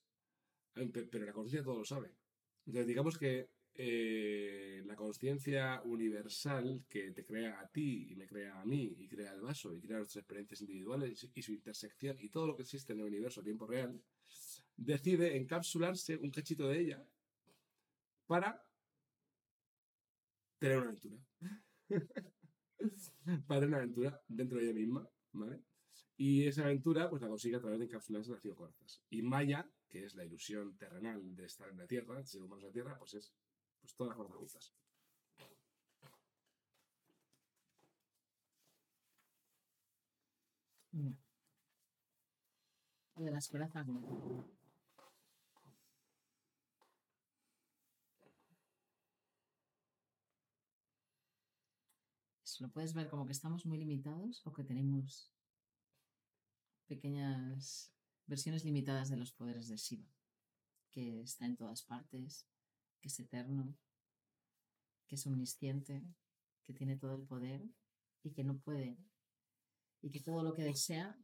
Pero 0.74 1.26
la 1.26 1.34
conciencia 1.34 1.64
todo 1.64 1.80
lo 1.80 1.86
sabe. 1.86 2.12
Entonces, 2.66 2.88
digamos 2.88 3.18
que 3.18 3.50
eh, 3.76 4.84
la 4.86 4.96
conciencia 4.96 5.82
universal 5.86 6.86
que 6.88 7.12
te 7.12 7.26
crea 7.26 7.60
a 7.60 7.68
ti 7.68 8.08
y 8.12 8.16
me 8.16 8.28
crea 8.28 8.62
a 8.62 8.66
mí 8.66 8.96
y 9.00 9.08
crea 9.08 9.34
el 9.34 9.42
vaso 9.42 9.74
y 9.74 9.82
crea 9.82 9.98
nuestras 9.98 10.22
experiencias 10.22 10.62
individuales 10.62 11.28
y 11.34 11.42
su 11.42 11.54
intersección 11.54 12.18
y 12.20 12.30
todo 12.30 12.46
lo 12.46 12.56
que 12.56 12.62
existe 12.62 12.94
en 12.94 13.00
el 13.00 13.06
universo 13.06 13.42
a 13.42 13.44
tiempo 13.44 13.66
real, 13.66 14.00
decide 14.78 15.38
encapsularse 15.38 16.18
un 16.18 16.30
cachito 16.30 16.68
de 16.68 16.80
ella 16.80 17.04
para 18.28 18.64
tener 20.64 20.78
una 20.78 20.88
aventura. 20.92 21.18
para 23.48 23.60
tener 23.60 23.68
una 23.68 23.78
aventura 23.78 24.22
dentro 24.30 24.58
de 24.58 24.64
ella 24.64 24.74
misma, 24.74 25.10
¿vale? 25.34 25.62
Y 26.16 26.48
esa 26.48 26.64
aventura 26.64 27.10
pues 27.10 27.22
la 27.22 27.28
consigue 27.28 27.58
a 27.58 27.60
través 27.60 27.80
de 27.80 27.86
encapsularse 27.86 28.30
en 28.30 28.34
las 28.34 28.42
cinco 28.42 28.56
corazas. 28.56 29.04
Y 29.10 29.22
Maya, 29.24 29.70
que 29.90 30.06
es 30.06 30.16
la 30.16 30.24
ilusión 30.24 30.78
terrenal 30.78 31.36
de 31.36 31.46
estar 31.46 31.70
en 31.70 31.78
la 31.78 31.86
Tierra, 31.86 32.16
de 32.18 32.26
ser 32.26 32.42
humanos 32.42 32.64
en 32.64 32.70
la 32.70 32.74
Tierra, 32.74 32.98
pues 32.98 33.14
es 33.16 33.34
pues 33.82 33.94
todas 33.96 34.18
las 34.18 34.28
juntas. 34.28 34.74
De 43.18 43.32
las 43.32 43.50
corazas. 43.50 43.86
Lo 52.60 52.70
puedes 52.70 52.94
ver 52.94 53.10
como 53.10 53.26
que 53.26 53.32
estamos 53.32 53.66
muy 53.66 53.78
limitados 53.78 54.42
o 54.46 54.54
que 54.54 54.64
tenemos 54.64 55.32
pequeñas 56.88 57.92
versiones 58.26 58.64
limitadas 58.64 59.10
de 59.10 59.18
los 59.18 59.32
poderes 59.32 59.68
de 59.68 59.78
Shiva, 59.78 60.10
que 60.92 61.22
está 61.22 61.46
en 61.46 61.56
todas 61.56 61.84
partes, 61.84 62.48
que 63.00 63.08
es 63.08 63.20
eterno, 63.20 63.76
que 65.08 65.16
es 65.16 65.26
omnisciente, 65.28 66.04
que 66.66 66.74
tiene 66.74 66.98
todo 66.98 67.16
el 67.16 67.24
poder 67.24 67.64
y 68.24 68.32
que 68.32 68.44
no 68.44 68.58
puede, 68.58 68.98
y 70.02 70.10
que 70.12 70.20
todo 70.20 70.44
lo 70.44 70.54
que 70.54 70.64
desea. 70.64 71.18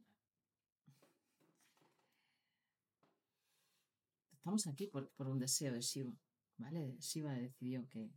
Estamos 4.32 4.66
aquí 4.66 4.86
por, 4.86 5.10
un 5.18 5.38
deseo 5.38 5.72
de 5.72 5.80
Shiva, 5.80 6.16
¿vale? 6.56 6.96
Shiva 6.98 7.32
decidió 7.34 7.88
que 7.88 8.10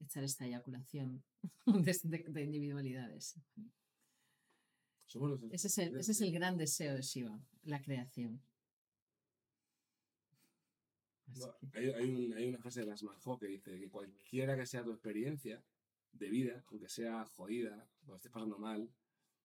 echar 0.00 0.24
esta 0.24 0.46
eyaculación 0.46 1.22
de, 1.66 2.42
individualidades. 2.42 3.36
ese 5.50 5.98
es 5.98 6.20
el 6.20 6.32
gran 6.32 6.56
deseo 6.56 6.94
de 6.94 7.02
Shiva, 7.02 7.40
la 7.64 7.80
creación 7.82 8.40
hay, 11.74 12.48
una 12.48 12.58
frase 12.58 12.80
de 12.80 12.86
las 12.86 13.02
Manjo 13.02 13.38
que 13.38 13.46
dice 13.46 13.78
que 13.78 13.88
cualquiera 13.88 14.56
que 14.56 14.66
sea 14.66 14.84
tu 14.84 14.92
experiencia 14.92 15.62
de 16.12 16.28
vida, 16.30 16.64
aunque 16.68 16.88
sea 16.88 17.24
jodida, 17.26 17.88
o 18.06 18.16
estés 18.16 18.32
pasando 18.32 18.58
mal, 18.58 18.90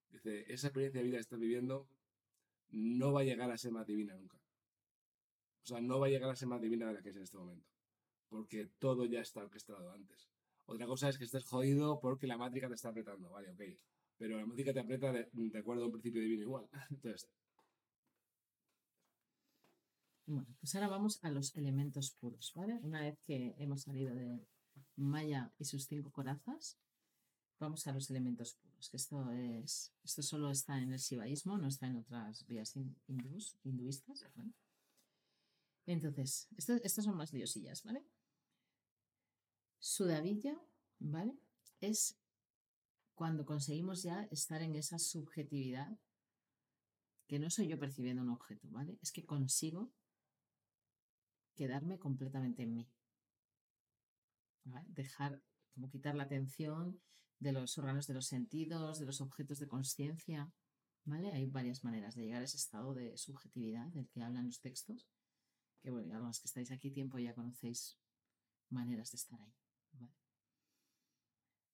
dice, 0.10 0.46
esa 0.52 0.68
experiencia 0.68 1.02
de 1.02 1.06
vida 1.06 1.18
que 1.18 1.22
estás 1.22 1.40
viviendo 1.40 1.88
no 2.70 3.14
va 3.14 3.22
a 3.22 3.26
llegar 3.26 3.52
a 3.52 3.58
ser 3.58 3.72
más 3.72 3.86
divina 3.86 4.16
nunca. 4.16 4.38
O 5.64 5.66
sea, 5.66 5.82
no 5.82 6.00
va 6.00 6.08
a 6.08 6.10
llegar 6.10 6.30
a 6.30 6.36
ser 6.36 6.48
más 6.48 6.62
divina 6.62 6.88
de 6.88 6.94
la 6.94 7.02
que 7.02 7.10
es 7.10 7.16
en 7.16 7.24
este 7.24 7.38
momento. 7.38 7.70
Porque 8.30 8.66
todo 8.80 9.06
ya 9.06 9.22
está 9.22 9.42
orquestado 9.42 9.92
antes. 9.92 10.33
Otra 10.66 10.86
cosa 10.88 11.10
es 11.10 11.18
que 11.18 11.26
estés 11.26 11.46
jodido 11.46 12.00
porque 12.00 12.28
la 12.28 12.38
mátrica 12.38 12.68
te 12.68 12.76
está 12.76 12.90
apretando, 12.90 13.30
vale, 13.30 13.50
ok. 13.52 13.62
Pero 14.18 14.38
la 14.38 14.46
mátrica 14.46 14.74
te 14.74 14.80
aprieta 14.80 15.12
de, 15.12 15.28
acuerdo 15.58 15.84
a 15.84 15.86
un 15.88 15.92
principio 15.92 16.22
divino 16.22 16.44
igual. 16.44 16.70
Entonces, 16.90 17.30
bueno, 20.26 20.48
pues 20.60 20.74
ahora 20.76 20.88
vamos 20.88 21.20
a 21.24 21.30
los 21.30 21.56
elementos 21.56 22.12
puros, 22.12 22.54
¿vale? 22.56 22.80
Una 22.82 23.02
vez 23.02 23.20
que 23.26 23.56
hemos 23.58 23.82
salido 23.82 24.16
de 24.16 24.40
Maya 24.96 25.52
y 25.60 25.66
sus 25.66 25.86
cinco 25.86 26.12
corazas, 26.12 26.78
vamos 27.60 27.86
a 27.88 27.92
los 27.92 28.10
elementos 28.10 28.56
puros, 28.56 28.90
que 28.90 28.98
esto 28.98 29.32
es, 29.32 29.94
esto 30.04 30.22
solo 30.22 30.50
está 30.50 30.78
en 30.82 30.94
el 30.94 31.00
shivaísmo, 31.00 31.58
no 31.58 31.68
está 31.68 31.88
en 31.88 31.98
otras 31.98 32.46
vías 32.48 32.74
hinduistas. 33.64 34.26
Entonces, 35.86 36.48
estas 36.58 37.04
son 37.04 37.18
más 37.18 37.34
liosillas, 37.34 37.84
¿vale? 37.84 38.04
Sudavilla, 39.84 40.58
¿vale? 41.00 41.38
Es 41.82 42.18
cuando 43.16 43.46
conseguimos 43.46 44.02
ya 44.02 44.24
estar 44.32 44.62
en 44.62 44.76
esa 44.76 44.98
subjetividad, 44.98 46.00
que 47.28 47.38
no 47.38 47.50
soy 47.50 47.68
yo 47.68 47.78
percibiendo 47.78 48.22
un 48.22 48.30
objeto, 48.30 48.70
¿vale? 48.72 48.98
Es 49.02 49.12
que 49.12 49.26
consigo 49.26 49.92
quedarme 51.54 52.00
completamente 52.00 52.64
en 52.64 52.76
mí. 52.76 52.90
Dejar, 54.88 55.44
como 55.74 55.90
quitar 55.90 56.16
la 56.16 56.24
atención 56.24 57.02
de 57.40 57.52
los 57.52 57.78
órganos 57.78 58.08
de 58.08 58.14
los 58.14 58.28
sentidos, 58.28 59.00
de 59.00 59.06
los 59.06 59.20
objetos 59.20 59.60
de 59.60 59.68
conciencia, 59.68 60.50
¿vale? 61.04 61.34
Hay 61.34 61.46
varias 61.48 61.84
maneras 61.84 62.16
de 62.16 62.22
llegar 62.22 62.42
a 62.42 62.46
ese 62.46 62.56
estado 62.56 62.94
de 62.94 63.18
subjetividad 63.18 63.88
del 63.88 64.08
que 64.08 64.24
hablan 64.24 64.46
los 64.46 64.62
textos, 64.62 65.10
que 65.82 65.92
bueno, 65.92 66.14
además 66.14 66.40
que 66.40 66.48
estáis 66.48 66.72
aquí 66.72 66.90
tiempo 66.90 67.20
ya 67.20 67.36
conocéis 67.36 68.00
maneras 68.70 69.12
de 69.12 69.18
estar 69.18 69.42
ahí, 69.42 69.54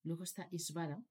Luego 0.02 0.24
está 0.24 0.48
Isvara, 0.50 1.02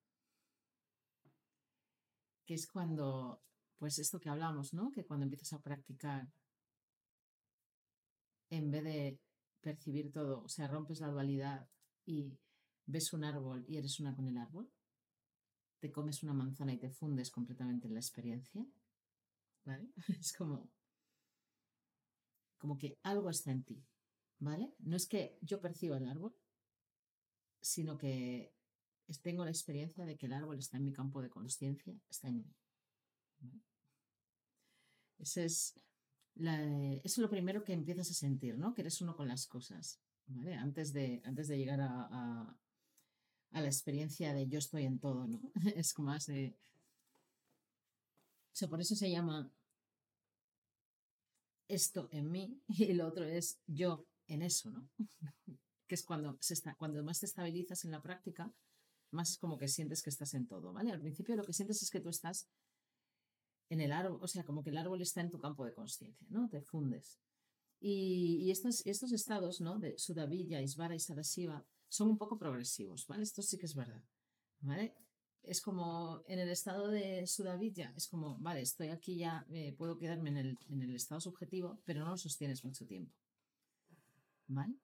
que 2.46 2.56
es 2.56 2.66
cuando, 2.68 3.44
pues 3.78 4.00
esto 4.00 4.20
que 4.20 4.30
hablamos, 4.30 4.74
¿no? 4.74 4.92
Que 4.92 5.06
cuando 5.06 5.26
empiezas 5.26 5.54
a 5.54 5.62
practicar, 5.62 6.28
en 8.50 8.72
vez 8.72 8.84
de 8.84 9.20
percibir 9.62 10.12
todo, 10.12 10.42
o 10.42 10.50
sea, 10.50 10.68
rompes 10.68 11.00
la 11.00 11.10
dualidad 11.10 11.68
y 12.06 12.38
ves 12.86 13.14
un 13.14 13.24
árbol 13.24 13.66
y 13.68 13.78
eres 13.78 14.00
una 14.00 14.16
con 14.16 14.28
el 14.28 14.38
árbol, 14.38 14.72
te 15.80 15.92
comes 15.92 16.24
una 16.24 16.34
manzana 16.34 16.74
y 16.74 16.78
te 16.78 16.90
fundes 16.90 17.30
completamente 17.30 17.88
en 17.88 17.94
la 17.94 18.00
experiencia, 18.00 18.66
¿vale? 19.66 19.90
Es 20.20 20.34
como, 20.34 20.70
como 22.58 22.78
que 22.78 22.98
algo 23.04 23.30
está 23.30 23.52
en 23.52 23.64
ti, 23.64 23.84
¿vale? 24.40 24.74
No 24.80 24.96
es 24.96 25.08
que 25.08 25.38
yo 25.42 25.62
perciba 25.62 25.98
el 25.98 26.08
árbol, 26.08 26.36
sino 27.62 27.98
que 27.98 28.54
tengo 29.18 29.44
la 29.44 29.52
experiencia 29.52 30.06
de 30.06 30.18
que 30.18 30.28
el 30.28 30.34
árbol 30.34 30.60
está 30.60 30.78
en 30.78 30.86
mi 30.86 30.94
campo 30.94 31.22
de 31.22 31.30
conciencia, 31.30 31.94
está 32.10 32.28
en 32.28 32.38
mí. 32.38 32.54
Ese 35.18 35.46
es, 35.46 35.80
es 36.36 37.18
lo 37.18 37.30
primero 37.30 37.64
que 37.64 37.74
empiezas 37.74 38.10
a 38.12 38.14
sentir, 38.14 38.58
¿no? 38.58 38.74
Que 38.74 38.82
eres 38.82 39.02
uno 39.02 39.16
con 39.16 39.28
las 39.28 39.48
cosas, 39.48 40.00
¿vale? 40.28 40.54
Antes 40.56 40.94
de, 40.94 41.22
antes 41.26 41.48
de 41.48 41.58
llegar 41.58 41.82
a, 41.82 42.06
a, 43.52 43.62
la 43.62 43.66
experiencia 43.68 44.34
de 44.34 44.48
yo 44.48 44.60
estoy 44.60 44.86
en 44.86 45.00
todo, 45.00 45.28
¿no? 45.28 45.42
Es 45.76 45.98
más 46.00 46.28
de... 46.28 46.56
O 48.54 48.56
sea, 48.60 48.68
por 48.68 48.80
eso 48.80 48.96
se 48.96 49.10
llama 49.10 49.52
esto 51.68 52.10
en 52.12 52.32
mí 52.32 52.62
y 52.68 52.94
lo 52.94 53.08
otro 53.08 53.26
es 53.26 53.60
yo 53.68 54.06
en 54.28 54.42
eso, 54.44 54.72
¿no? 54.72 54.90
que 55.90 55.96
es 55.96 56.04
cuando, 56.04 56.38
más 57.04 57.20
te 57.20 57.26
estabilizas 57.26 57.84
en 57.84 57.92
la 57.92 58.02
práctica, 58.02 58.54
más 59.12 59.38
como 59.38 59.58
que 59.58 59.68
sientes 59.68 60.04
que 60.04 60.12
estás 60.12 60.36
en 60.36 60.48
todo, 60.48 60.72
¿vale? 60.72 60.92
Al 60.92 61.02
principio 61.02 61.36
lo 61.36 61.44
que 61.44 61.52
sientes 61.52 61.82
es 61.82 61.90
que 61.90 62.00
tú 62.00 62.10
estás 62.10 62.48
en 63.70 63.82
el 63.82 63.92
árbol, 63.92 64.20
o 64.22 64.28
sea, 64.28 64.44
como 64.46 64.64
que 64.64 64.70
el 64.70 64.78
árbol 64.78 65.02
está 65.02 65.22
en 65.22 65.32
tu 65.32 65.40
campo 65.40 65.66
de 65.66 65.74
conciencia, 65.74 66.28
¿no? 66.30 66.48
Te 66.48 66.62
fundes. 66.62 67.20
Y, 67.82 68.52
estos, 68.52 68.86
estos 68.86 69.12
estados, 69.12 69.62
¿no? 69.62 69.80
De 69.80 69.98
Sudavilla, 69.98 70.62
Isvara 70.62 70.96
y 70.96 71.00
Sadashiva 71.00 71.66
son 71.88 72.10
un 72.10 72.18
poco 72.18 72.38
progresivos, 72.38 73.08
¿vale? 73.08 73.24
Esto 73.24 73.42
sí 73.42 73.58
que 73.58 73.66
es 73.66 73.74
verdad, 73.74 74.04
¿vale? 74.60 74.94
Es 75.42 75.60
como 75.60 76.22
en 76.28 76.38
el 76.38 76.50
estado 76.50 76.90
de 76.90 77.26
Sudavilla, 77.26 77.94
es 77.98 78.08
como, 78.08 78.38
vale, 78.38 78.62
estoy 78.62 78.90
aquí 78.90 79.18
ya, 79.18 79.44
eh, 79.50 79.74
puedo 79.76 79.98
quedarme 79.98 80.30
en 80.30 80.38
el, 80.38 80.60
en 80.68 80.84
el 80.84 80.96
estado 80.96 81.20
subjetivo, 81.20 81.82
pero 81.84 82.02
no 82.02 82.12
lo 82.12 82.18
sostienes 82.18 82.64
mucho 82.64 82.86
tiempo, 82.86 83.16
¿vale? 84.48 84.76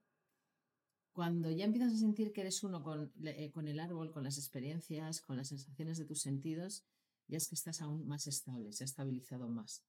Cuando 1.16 1.50
ya 1.50 1.64
empiezas 1.64 1.94
a 1.94 1.98
sentir 1.98 2.34
que 2.34 2.42
eres 2.42 2.62
uno 2.62 2.84
eh, 3.24 3.50
con, 3.54 3.70
el 3.70 3.80
árbol, 3.80 4.12
con 4.12 4.26
las 4.26 4.38
experiencias, 4.38 5.22
con 5.22 5.38
las 5.38 5.48
sensaciones 5.48 5.98
de 5.98 6.04
tus 6.04 6.20
sentidos, 6.20 6.84
ya 7.30 7.38
es 7.38 7.48
que 7.48 7.56
estás 7.56 7.82
aún 7.82 8.06
más 8.06 8.28
estable, 8.28 8.74
se 8.74 8.84
ha 8.84 8.92
estabilizado 8.92 9.48
más. 9.48 9.82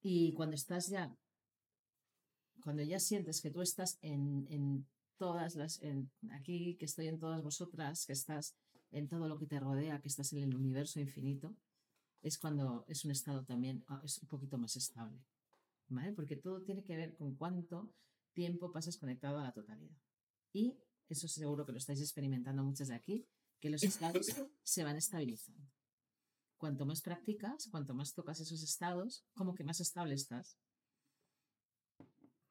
Y 0.00 0.34
cuando 0.34 0.54
estás 0.54 0.86
ya, 0.86 1.12
cuando 2.62 2.84
ya 2.84 3.00
sientes 3.00 3.40
que 3.40 3.50
tú 3.50 3.60
estás 3.60 3.98
en, 4.02 4.86
todas 5.16 5.56
las, 5.56 5.80
aquí, 6.30 6.76
que 6.76 6.84
estoy 6.84 7.08
en 7.08 7.18
todas 7.18 7.42
vosotras, 7.42 8.06
que 8.06 8.12
estás 8.12 8.54
en 8.92 9.08
todo 9.08 9.26
lo 9.26 9.36
que 9.36 9.46
te 9.46 9.58
rodea, 9.58 10.00
que 10.00 10.06
estás 10.06 10.32
en 10.32 10.44
el 10.44 10.54
universo 10.54 11.00
infinito, 11.00 11.56
es 12.22 12.38
cuando 12.38 12.84
es 12.86 13.04
un 13.04 13.10
estado 13.10 13.42
también, 13.42 13.82
ah, 13.88 14.00
es 14.04 14.22
un 14.22 14.28
poquito 14.28 14.58
más 14.58 14.76
estable. 14.76 15.18
¿Vale? 15.88 16.12
Porque 16.12 16.36
todo 16.36 16.62
tiene 16.62 16.84
que 16.84 16.94
ver 16.94 17.16
con 17.16 17.34
cuánto 17.34 17.92
tiempo 18.32 18.72
pasas 18.72 18.96
conectado 18.96 19.38
a 19.38 19.44
la 19.44 19.52
totalidad. 19.52 19.96
Y 20.52 20.76
eso 21.08 21.28
seguro 21.28 21.64
que 21.66 21.72
lo 21.72 21.78
estáis 21.78 22.00
experimentando 22.00 22.62
muchos 22.62 22.88
de 22.88 22.94
aquí, 22.94 23.26
que 23.60 23.70
los 23.70 23.82
estados 23.82 24.26
se 24.62 24.84
van 24.84 24.96
estabilizando. 24.96 25.70
Cuanto 26.56 26.86
más 26.86 27.02
practicas, 27.02 27.68
cuanto 27.70 27.94
más 27.94 28.14
tocas 28.14 28.40
esos 28.40 28.62
estados, 28.62 29.24
como 29.34 29.54
que 29.54 29.64
más 29.64 29.80
estable 29.80 30.14
estás. 30.14 30.58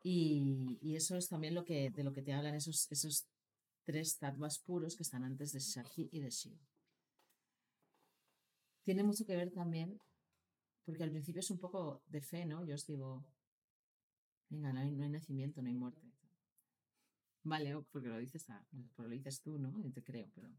Y, 0.04 0.96
eso 0.96 1.16
es 1.16 1.28
también 1.28 1.54
lo 1.54 1.64
que, 1.64 1.92
de 1.92 2.04
lo 2.04 2.12
que 2.12 2.22
te 2.22 2.34
hablan 2.34 2.56
esos, 2.56 2.92
esos 2.92 3.28
tres 3.84 4.18
tattvas 4.18 4.60
puros 4.60 4.96
que 4.96 5.04
están 5.04 5.24
antes 5.24 5.52
de 5.52 5.60
Shakti 5.60 6.10
y 6.12 6.20
de 6.20 6.30
Shiva. 6.30 6.60
Tiene 8.84 9.04
mucho 9.04 9.26
que 9.26 9.36
ver 9.36 9.52
también, 9.52 10.00
porque 10.86 11.04
al 11.04 11.12
principio 11.12 11.40
es 11.40 11.52
un 11.52 11.60
poco 11.60 12.04
de 12.08 12.22
fe, 12.22 12.46
¿no? 12.46 12.66
Yo 12.66 12.76
os 12.76 12.86
digo, 12.86 13.24
Venga, 14.52 14.74
no 14.74 14.82
hay, 14.82 14.92
nacimiento, 14.92 15.62
no 15.62 15.70
hay 15.70 15.76
muerte. 15.76 16.02
Vale, 17.44 17.82
porque 17.90 18.10
lo 18.10 18.18
dices, 18.18 18.46
porque 18.96 19.10
lo 19.10 19.16
dices 19.16 19.42
tú, 19.42 19.58
¿no? 19.58 19.82
Yo 19.82 19.94
te 19.94 20.04
creo, 20.04 20.30
pero 20.36 20.50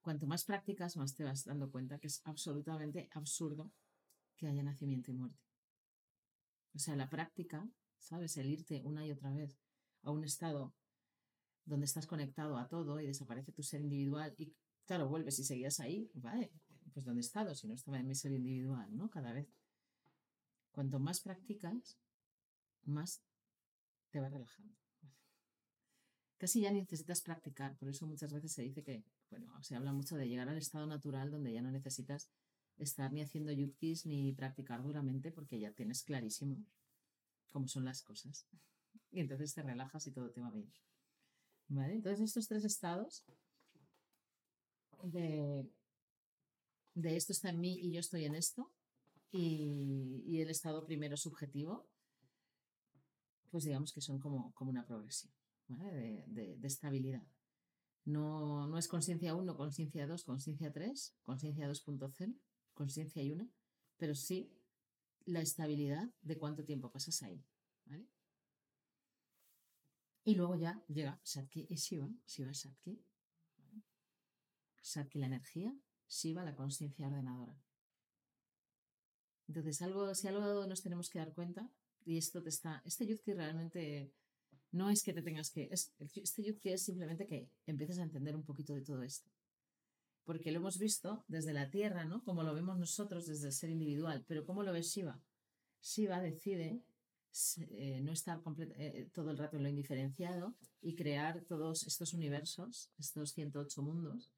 cuanto 0.00 0.28
más 0.28 0.44
practicas, 0.44 0.96
más 0.96 1.14
te 1.16 1.24
vas 1.24 1.44
dando 1.44 1.68
cuenta 1.68 1.98
que 1.98 2.06
es 2.06 2.22
absolutamente 2.24 3.10
absurdo 3.12 3.72
que 4.36 4.46
haya 4.46 4.62
nacimiento 4.62 5.10
y 5.10 5.14
muerte. 5.14 5.42
O 6.72 6.78
sea, 6.78 6.94
la 6.94 7.10
práctica, 7.10 7.68
¿sabes? 7.98 8.36
El 8.36 8.48
irte 8.48 8.82
una 8.84 9.04
y 9.04 9.10
otra 9.10 9.32
vez 9.32 9.58
a 10.02 10.12
un 10.12 10.22
estado 10.22 10.72
donde 11.64 11.86
estás 11.86 12.06
conectado 12.06 12.56
a 12.56 12.68
todo 12.68 13.00
y 13.00 13.06
desaparece 13.08 13.50
tu 13.50 13.64
ser 13.64 13.80
individual 13.80 14.32
y 14.38 14.54
claro, 14.86 15.08
vuelves 15.08 15.40
y 15.40 15.44
seguías 15.44 15.80
ahí, 15.80 16.08
vale, 16.14 16.52
pues 16.94 17.04
¿dónde 17.04 17.20
he 17.20 17.26
estado? 17.26 17.52
Si 17.56 17.66
no 17.66 17.74
estaba 17.74 17.98
en 17.98 18.06
mi 18.06 18.14
ser 18.14 18.30
individual, 18.30 18.96
¿no? 18.96 19.10
Cada 19.10 19.32
vez. 19.32 19.48
Cuanto 20.70 21.00
más 21.00 21.20
practicas, 21.20 21.98
más 22.84 23.22
te 24.10 24.20
va 24.20 24.28
relajando. 24.28 24.74
Casi 26.38 26.62
ya 26.62 26.72
necesitas 26.72 27.20
practicar, 27.20 27.76
por 27.76 27.88
eso 27.88 28.06
muchas 28.06 28.32
veces 28.32 28.52
se 28.52 28.62
dice 28.62 28.82
que, 28.82 29.04
bueno, 29.28 29.62
se 29.62 29.76
habla 29.76 29.92
mucho 29.92 30.16
de 30.16 30.26
llegar 30.26 30.48
al 30.48 30.56
estado 30.56 30.86
natural 30.86 31.30
donde 31.30 31.52
ya 31.52 31.60
no 31.60 31.70
necesitas 31.70 32.30
estar 32.78 33.12
ni 33.12 33.20
haciendo 33.20 33.52
yutkis 33.52 34.06
ni 34.06 34.32
practicar 34.32 34.82
duramente 34.82 35.30
porque 35.32 35.60
ya 35.60 35.72
tienes 35.72 36.02
clarísimo 36.02 36.64
cómo 37.50 37.68
son 37.68 37.84
las 37.84 38.02
cosas. 38.02 38.46
Y 39.10 39.20
entonces 39.20 39.52
te 39.52 39.62
relajas 39.62 40.06
y 40.06 40.12
todo 40.12 40.30
te 40.30 40.40
va 40.40 40.50
bien. 40.50 40.72
¿Vale? 41.68 41.94
Entonces 41.94 42.20
estos 42.20 42.48
tres 42.48 42.64
estados 42.64 43.24
de, 45.02 45.68
de 46.94 47.16
esto 47.16 47.32
está 47.32 47.50
en 47.50 47.60
mí 47.60 47.78
y 47.80 47.92
yo 47.92 48.00
estoy 48.00 48.24
en 48.24 48.34
esto 48.34 48.72
y, 49.30 50.22
y 50.26 50.40
el 50.40 50.50
estado 50.50 50.84
primero 50.86 51.16
subjetivo 51.16 51.86
pues 53.50 53.64
digamos 53.64 53.92
que 53.92 54.00
son 54.00 54.18
como, 54.18 54.52
como 54.54 54.70
una 54.70 54.86
progresión 54.86 55.32
de, 55.68 56.58
estabilidad. 56.62 57.22
No, 58.04 58.66
no 58.66 58.78
es 58.78 58.88
conciencia 58.88 59.34
1, 59.34 59.56
conciencia 59.56 60.06
2, 60.06 60.24
conciencia 60.24 60.72
3, 60.72 61.16
conciencia 61.22 61.68
2.0, 61.68 62.34
conciencia 62.72 63.22
y 63.22 63.30
1, 63.30 63.48
pero 63.96 64.14
sí 64.14 64.52
la 65.26 65.40
estabilidad 65.40 66.08
de 66.22 66.38
cuánto 66.38 66.64
tiempo 66.64 66.90
pasas 66.90 67.22
ahí. 67.22 67.44
Y 70.22 70.34
luego 70.34 70.54
ya 70.54 70.82
llega 70.88 71.20
Satki 71.24 71.66
y 71.68 71.76
Shiva, 71.76 72.08
Shiva 72.26 72.54
Satki. 72.54 73.02
Satki 74.82 75.18
la 75.18 75.26
energía, 75.26 75.74
Shiva 76.08 76.44
la 76.44 76.54
conciencia 76.54 77.06
ordenadora. 77.06 77.58
Entonces, 79.48 79.82
algo, 79.82 80.14
si 80.14 80.28
algo 80.28 80.66
nos 80.66 80.82
tenemos 80.82 81.10
que 81.10 81.18
dar 81.18 81.34
cuenta 81.34 81.70
y 82.04 82.16
esto 82.16 82.42
te 82.42 82.48
está, 82.48 82.82
este 82.84 83.06
yuzki 83.06 83.32
realmente 83.32 84.12
no 84.72 84.90
es 84.90 85.02
que 85.02 85.12
te 85.12 85.22
tengas 85.22 85.50
que, 85.50 85.68
es, 85.70 85.92
este 85.98 86.42
yuzki 86.42 86.70
es 86.70 86.82
simplemente 86.82 87.26
que 87.26 87.48
empieces 87.66 87.98
a 87.98 88.02
entender 88.02 88.36
un 88.36 88.44
poquito 88.44 88.74
de 88.74 88.82
todo 88.82 89.02
esto. 89.02 89.30
Porque 90.24 90.52
lo 90.52 90.58
hemos 90.58 90.78
visto 90.78 91.24
desde 91.28 91.52
la 91.52 91.70
tierra, 91.70 92.04
¿no? 92.04 92.22
Como 92.22 92.42
lo 92.42 92.54
vemos 92.54 92.78
nosotros 92.78 93.26
desde 93.26 93.48
el 93.48 93.52
ser 93.52 93.70
individual, 93.70 94.24
pero 94.28 94.44
¿cómo 94.44 94.62
lo 94.62 94.72
ve 94.72 94.82
Shiva? 94.82 95.20
Shiva 95.82 96.20
decide 96.20 96.82
eh, 97.70 98.00
no 98.00 98.12
estar 98.12 98.40
eh, 98.76 99.08
todo 99.12 99.30
el 99.30 99.38
rato 99.38 99.56
en 99.56 99.64
lo 99.64 99.68
indiferenciado 99.68 100.54
y 100.80 100.94
crear 100.94 101.42
todos 101.44 101.86
estos 101.86 102.12
universos, 102.12 102.90
estos 102.98 103.32
108 103.32 103.82
mundos 103.82 104.32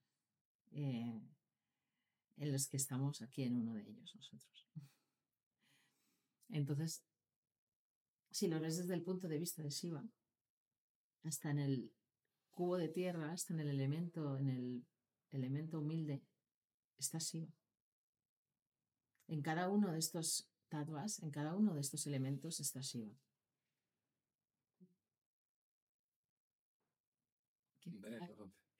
en 2.37 2.53
los 2.53 2.66
que 2.66 2.77
estamos 2.77 3.20
aquí 3.22 3.42
en 3.42 3.57
uno 3.57 3.75
de 3.75 3.83
ellos 3.83 4.14
nosotros. 4.14 4.68
Entonces, 6.48 7.03
si 8.33 8.49
lo 8.49 8.59
ves 8.61 8.79
desde 8.79 8.95
el 8.95 9.03
punto 9.03 9.29
de 9.29 9.38
vista 9.38 9.62
de 9.62 9.71
Shiva, 9.71 10.05
hasta 11.23 11.51
en 11.51 11.59
el 11.59 11.92
cubo 12.51 12.77
de 12.77 12.88
tierra, 12.88 13.31
hasta 13.31 13.55
en 13.55 13.61
el 13.61 13.68
elemento, 13.68 14.37
en 14.38 14.49
el 14.49 14.87
elemento 15.31 15.79
humilde, 15.81 16.23
está 16.99 17.18
Shiva. 17.18 17.53
En 19.29 19.42
cada 19.42 19.68
uno 19.68 19.92
de 19.92 19.99
estos 19.99 20.51
tatuas, 20.68 21.23
en 21.23 21.31
cada 21.31 21.55
uno 21.55 21.75
de 21.75 21.81
estos 21.81 22.07
elementos 22.07 22.59
está 22.59 22.81
Shiva. 22.81 23.14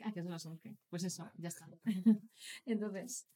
Ah, 0.05 0.13
que 0.13 0.23
son 0.23 0.33
las 0.33 0.47
11. 0.47 0.77
Pues 0.89 1.05
eso, 1.05 1.31
ya 1.37 1.49
está. 1.49 1.69
Entonces, 2.65 3.29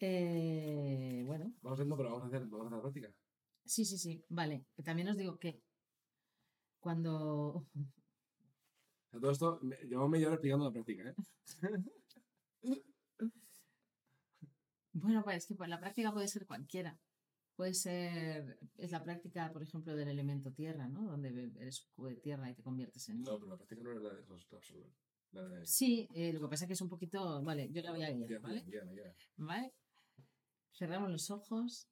eh, 0.00 1.22
bueno. 1.26 1.52
Vamos 1.60 1.80
hacer, 1.80 1.96
pero 1.96 2.10
vamos 2.10 2.24
a 2.24 2.26
hacer, 2.28 2.46
vamos 2.46 2.64
a 2.64 2.66
hacer 2.66 2.76
la 2.76 2.82
práctica. 2.82 3.27
Sí, 3.68 3.84
sí, 3.84 3.98
sí. 3.98 4.24
Vale. 4.30 4.64
También 4.82 5.08
os 5.08 5.16
digo 5.16 5.38
que 5.38 5.60
cuando. 6.80 7.66
todo 9.12 9.30
esto, 9.30 9.60
llevo 9.86 10.08
media 10.08 10.28
hora 10.28 10.36
explicando 10.36 10.64
la 10.64 10.72
práctica, 10.72 11.10
¿eh? 11.10 11.14
bueno, 14.92 15.22
pues 15.22 15.36
es 15.36 15.46
que 15.46 15.54
pues, 15.54 15.68
la 15.68 15.78
práctica 15.78 16.12
puede 16.12 16.28
ser 16.28 16.46
cualquiera. 16.46 16.98
Puede 17.56 17.74
ser, 17.74 18.58
es 18.76 18.92
la 18.92 19.02
práctica, 19.02 19.52
por 19.52 19.62
ejemplo, 19.62 19.94
del 19.96 20.08
elemento 20.08 20.52
tierra, 20.52 20.88
¿no? 20.88 21.10
Donde 21.10 21.28
eres 21.58 21.82
un 21.82 21.90
cubo 21.94 22.06
de 22.06 22.16
tierra 22.16 22.48
y 22.48 22.54
te 22.54 22.62
conviertes 22.62 23.08
en... 23.08 23.22
No, 23.22 23.36
pero 23.36 23.50
la 23.50 23.56
práctica 23.56 23.82
no 23.82 23.90
es 23.90 24.00
la 24.00 24.14
de 24.14 24.22
absorber. 24.22 25.66
Sí, 25.66 26.08
eh, 26.14 26.32
lo 26.32 26.40
que 26.40 26.48
pasa 26.48 26.64
es 26.64 26.68
que 26.68 26.74
es 26.74 26.80
un 26.80 26.88
poquito... 26.88 27.42
Vale, 27.42 27.68
yo 27.72 27.82
la 27.82 27.90
voy 27.90 28.04
a 28.04 28.12
guiar, 28.12 28.40
¿vale? 28.40 28.64
¿Vale? 29.36 29.74
Cerramos 30.72 31.10
los 31.10 31.30
ojos. 31.32 31.88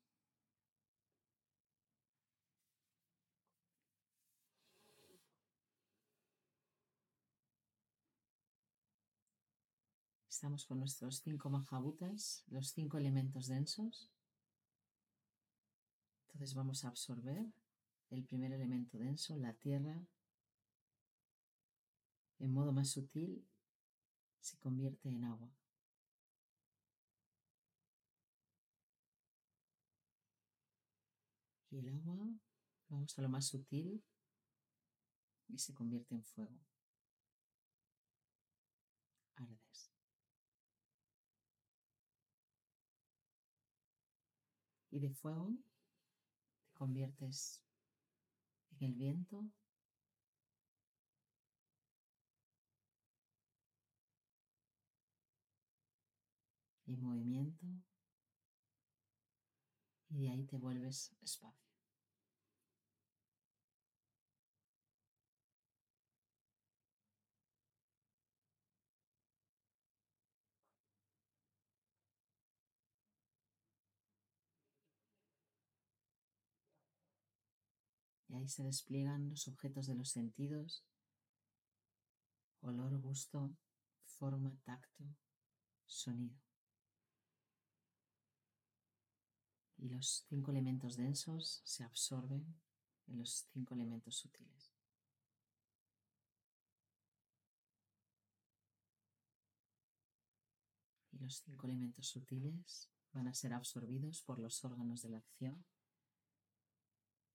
Estamos 10.36 10.66
con 10.66 10.80
nuestros 10.80 11.22
cinco 11.22 11.48
majabutas, 11.48 12.44
los 12.48 12.68
cinco 12.68 12.98
elementos 12.98 13.46
densos. 13.46 14.10
Entonces 16.26 16.54
vamos 16.54 16.84
a 16.84 16.88
absorber 16.88 17.46
el 18.10 18.22
primer 18.22 18.52
elemento 18.52 18.98
denso, 18.98 19.34
la 19.38 19.54
tierra. 19.54 19.98
En 22.38 22.52
modo 22.52 22.70
más 22.70 22.90
sutil 22.90 23.46
se 24.42 24.58
convierte 24.58 25.08
en 25.08 25.24
agua. 25.24 25.48
Y 31.70 31.78
el 31.78 31.88
agua, 31.88 32.28
vamos 32.90 33.18
a 33.18 33.22
lo 33.22 33.30
más 33.30 33.46
sutil 33.46 34.04
y 35.48 35.56
se 35.56 35.72
convierte 35.72 36.14
en 36.14 36.22
fuego. 36.24 36.65
Y 44.96 44.98
de 44.98 45.10
fuego 45.10 45.52
te 46.64 46.72
conviertes 46.72 47.62
en 48.70 48.86
el 48.86 48.94
viento. 48.94 49.44
Y 56.86 56.96
movimiento 56.96 57.66
y 60.08 60.22
de 60.22 60.30
ahí 60.30 60.44
te 60.44 60.56
vuelves 60.56 61.14
espacio. 61.20 61.65
Ahí 78.36 78.48
se 78.48 78.62
despliegan 78.62 79.28
los 79.28 79.48
objetos 79.48 79.86
de 79.86 79.94
los 79.94 80.10
sentidos, 80.10 80.84
olor, 82.60 82.98
gusto, 82.98 83.50
forma, 84.04 84.52
tacto, 84.64 85.04
sonido. 85.86 86.46
y 89.78 89.88
los 89.88 90.24
cinco 90.28 90.50
elementos 90.50 90.96
densos 90.96 91.60
se 91.64 91.84
absorben 91.84 92.44
en 93.08 93.18
los 93.18 93.46
cinco 93.52 93.74
elementos 93.74 94.16
sutiles. 94.16 94.72
Y 101.12 101.18
los 101.18 101.42
cinco 101.42 101.66
elementos 101.66 102.06
sutiles 102.06 102.90
van 103.12 103.28
a 103.28 103.34
ser 103.34 103.52
absorbidos 103.52 104.22
por 104.22 104.38
los 104.38 104.64
órganos 104.64 105.02
de 105.02 105.10
la 105.10 105.18
acción, 105.18 105.64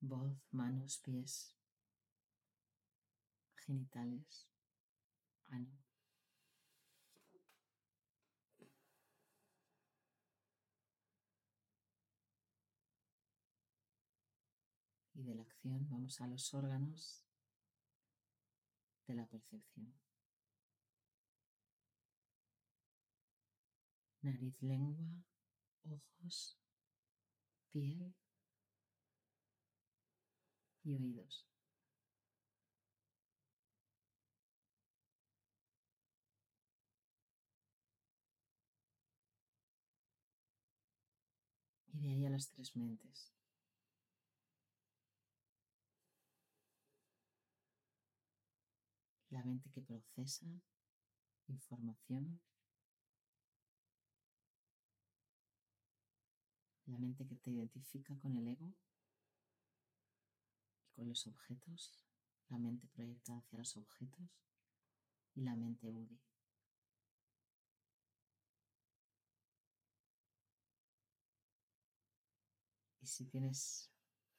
voz, 0.02 0.36
manos, 0.52 0.98
pies, 1.00 1.56
genitales, 3.56 4.48
ano, 5.50 5.72
y 15.14 15.24
de 15.24 15.36
la 15.36 15.44
acción 15.44 15.88
vamos 15.90 16.20
a 16.20 16.28
los 16.28 16.54
órganos 16.54 17.24
de 19.08 19.14
la 19.16 19.26
percepción. 19.28 19.94
Nariz, 24.24 24.56
lengua, 24.62 25.08
ojos, 25.84 26.58
piel 27.72 28.14
y 30.84 30.94
oídos. 30.94 31.46
Y 41.94 42.00
de 42.02 42.10
ahí 42.10 42.26
a 42.26 42.30
las 42.30 42.50
tres 42.50 42.76
mentes. 42.76 43.32
la 49.32 49.44
mente 49.44 49.70
que 49.70 49.82
procesa 49.82 50.46
información, 51.48 52.40
la 56.86 56.98
mente 56.98 57.26
que 57.26 57.36
te 57.38 57.52
identifica 57.52 58.16
con 58.20 58.36
el 58.38 58.48
ego 58.50 58.74
con 61.02 61.10
los 61.10 61.26
objetos, 61.26 62.06
la 62.50 62.60
mente 62.60 62.88
proyectada 62.90 63.40
hacia 63.40 63.58
los 63.58 63.76
objetos 63.76 64.22
y 65.34 65.42
la 65.42 65.56
mente 65.56 65.90
Udi. 65.90 66.22
Y 73.02 73.08
si 73.08 73.26
tienes 73.26 73.90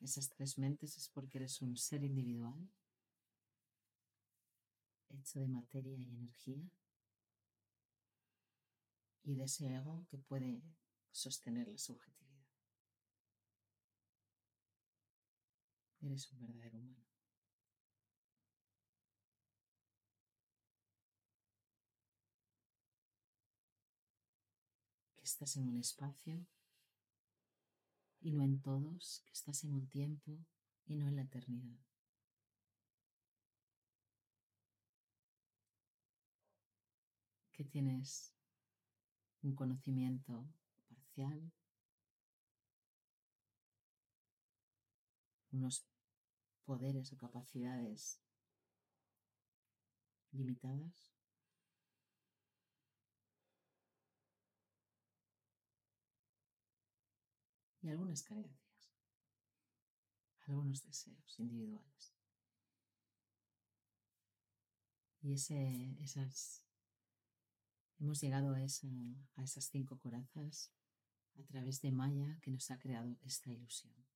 esas 0.01 0.31
tres 0.31 0.57
mentes 0.57 0.97
es 0.97 1.09
porque 1.09 1.39
eres 1.39 1.61
un 1.63 1.77
ser 1.77 2.05
individual 2.05 2.71
hecho 5.19 5.41
de 5.41 5.49
materia 5.49 5.97
y 5.97 6.05
energía 6.05 6.63
y 9.25 9.35
de 9.35 9.43
ese 9.43 9.67
ego 9.67 10.07
que 10.09 10.19
puede 10.19 10.63
sostener 11.11 11.67
la 11.67 11.79
subjetividad. 11.79 12.32
Eres 16.03 16.31
un 16.33 16.41
verdadero 16.41 16.79
humano. 16.79 17.07
Que 25.17 25.23
estás 25.23 25.57
en 25.57 25.69
un 25.69 25.79
espacio 25.79 26.45
y 28.21 28.33
no 28.33 28.43
en 28.43 28.61
todos, 28.61 29.23
que 29.27 29.33
estás 29.33 29.63
en 29.63 29.75
un 29.75 29.89
tiempo 29.89 30.45
y 30.87 30.97
no 30.97 31.07
en 31.07 31.17
la 31.17 31.23
eternidad. 31.23 31.79
que 37.53 37.65
tienes 37.65 38.35
un 39.43 39.55
conocimiento 39.55 40.49
parcial 40.89 41.53
unos 45.53 45.85
poderes 46.73 47.13
o 47.13 47.17
capacidades 47.19 48.19
limitadas. 50.33 51.13
Y 57.83 57.91
algunas 57.91 58.23
carencias, 58.23 58.73
algunos 60.47 60.83
deseos 60.83 61.39
individuales. 61.39 62.15
Y 65.21 65.35
ese, 65.35 65.97
esas, 66.01 66.65
hemos 67.99 68.19
llegado 68.23 68.55
a, 68.55 68.63
esa, 68.63 68.89
a 69.37 69.43
esas 69.43 69.65
cinco 69.67 69.99
corazas 69.99 70.73
a 71.39 71.43
través 71.43 71.83
de 71.83 71.93
Maya 71.93 72.39
que 72.41 72.51
nos 72.51 72.71
ha 72.71 72.79
creado 72.79 73.19
esta 73.25 73.51
ilusión. 73.51 74.12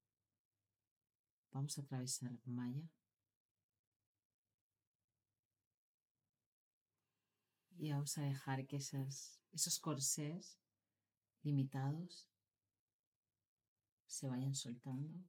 Vamos 1.53 1.79
a 1.79 1.81
atravesar 1.81 2.39
Maya 2.45 2.89
y 7.79 7.91
vamos 7.91 8.17
a 8.19 8.23
dejar 8.23 8.67
que 8.67 8.77
esas, 8.77 9.41
esos 9.53 9.79
corsés 9.79 10.59
limitados 11.43 12.29
se 14.07 14.29
vayan 14.29 14.55
soltando 14.55 15.25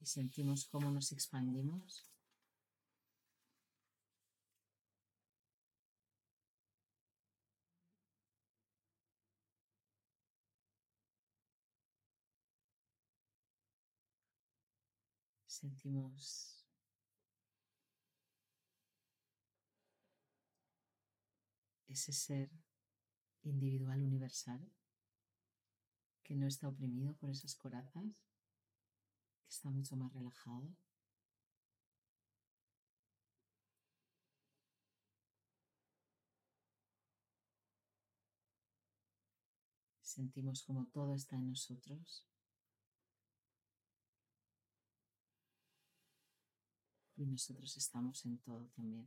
y 0.00 0.06
sentimos 0.06 0.66
cómo 0.66 0.90
nos 0.90 1.12
expandimos. 1.12 2.08
Sentimos 15.58 16.64
ese 21.88 22.12
ser 22.12 22.48
individual 23.42 24.00
universal 24.00 24.60
que 26.22 26.36
no 26.36 26.46
está 26.46 26.68
oprimido 26.68 27.16
por 27.16 27.28
esas 27.28 27.56
corazas, 27.56 28.04
que 29.42 29.48
está 29.48 29.68
mucho 29.68 29.96
más 29.96 30.12
relajado. 30.12 30.76
Sentimos 40.02 40.62
como 40.62 40.86
todo 40.86 41.16
está 41.16 41.34
en 41.34 41.48
nosotros. 41.48 42.28
Y 47.18 47.26
nosotros 47.26 47.76
estamos 47.76 48.24
en 48.24 48.38
todo 48.38 48.64
también. 48.76 49.06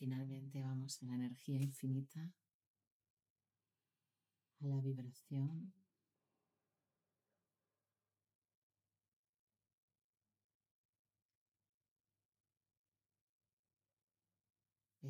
finalmente 0.00 0.62
vamos 0.62 1.02
a 1.02 1.06
la 1.06 1.14
energía 1.14 1.60
infinita, 1.60 2.32
a 4.62 4.66
la 4.66 4.80
vibración. 4.80 5.74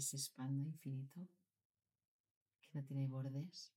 Ese 0.01 0.17
espanda 0.17 0.67
infinito 0.67 1.29
que 2.63 2.71
no 2.73 2.83
tiene 2.87 3.07
bordes. 3.07 3.71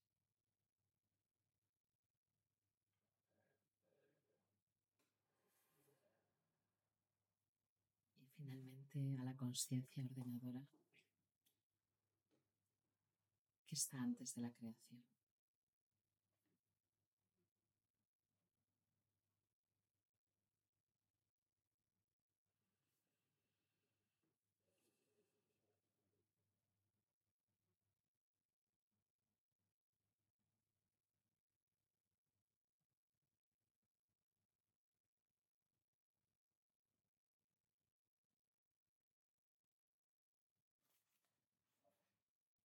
Y 8.20 8.26
finalmente 8.38 9.18
a 9.20 9.26
la 9.26 9.36
conciencia 9.36 10.02
ordenadora 10.02 10.66
está 13.68 14.02
antes 14.02 14.34
de 14.36 14.44
la 14.44 14.52
creación. 14.54 15.13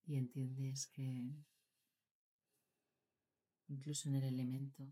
Y 0.09 0.17
entiendes 0.17 0.87
que 0.87 1.37
incluso 3.69 4.09
en 4.09 4.17
el 4.17 4.25
elemento 4.25 4.91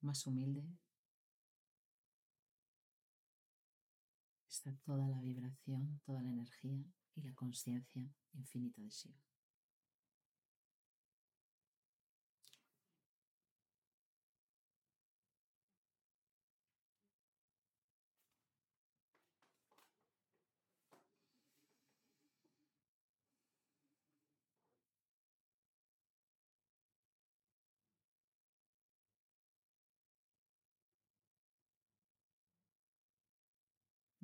más 0.00 0.26
humilde 0.26 0.66
está 4.48 4.74
toda 4.78 5.06
la 5.08 5.20
vibración, 5.20 6.00
toda 6.06 6.22
la 6.22 6.30
energía 6.30 6.82
y 7.14 7.20
la 7.20 7.34
conciencia 7.34 8.10
infinita 8.32 8.80
de 8.80 8.88
Shiva. 8.88 9.35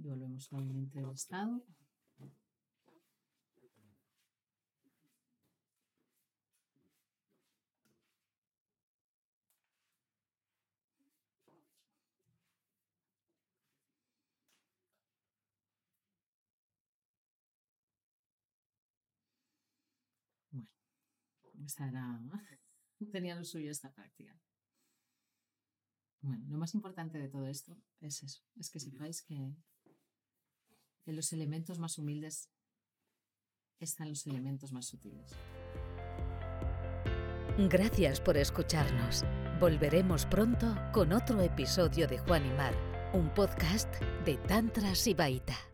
Y 0.03 0.09
volvemos 0.09 0.51
nuevamente 0.51 0.99
al 0.99 1.13
estado. 1.13 1.63
Bueno, 20.51 20.69
esta 21.65 21.87
era, 21.87 22.21
tenía 23.13 23.37
lo 23.37 23.45
suyo 23.45 23.71
esta 23.71 23.93
práctica. 23.93 24.37
Bueno, 26.23 26.45
lo 26.49 26.59
más 26.59 26.75
importante 26.75 27.19
de 27.19 27.29
todo 27.29 27.47
esto 27.47 27.77
es 28.01 28.25
eso, 28.25 28.43
es 28.57 28.69
que 28.69 28.81
sepáis 28.81 29.23
que 29.23 29.55
en 31.07 31.17
los 31.17 31.33
elementos 31.33 31.79
más 31.79 31.99
humildes 31.99 32.49
están 33.81 34.09
los 34.09 34.27
elementos 34.27 34.73
más 34.73 34.87
sutiles. 34.87 35.33
Gracias 37.59 38.21
por 38.21 38.37
escucharnos. 38.37 39.25
Volveremos 39.61 40.25
pronto 40.27 40.75
con 40.93 41.13
otro 41.13 41.41
episodio 41.41 42.07
de 42.07 42.19
Juan 42.19 42.47
y 42.47 42.51
Mar, 42.51 42.75
un 43.13 43.33
podcast 43.35 43.93
de 44.25 44.37
Tantra 44.39 44.95
Sibaita. 44.95 45.72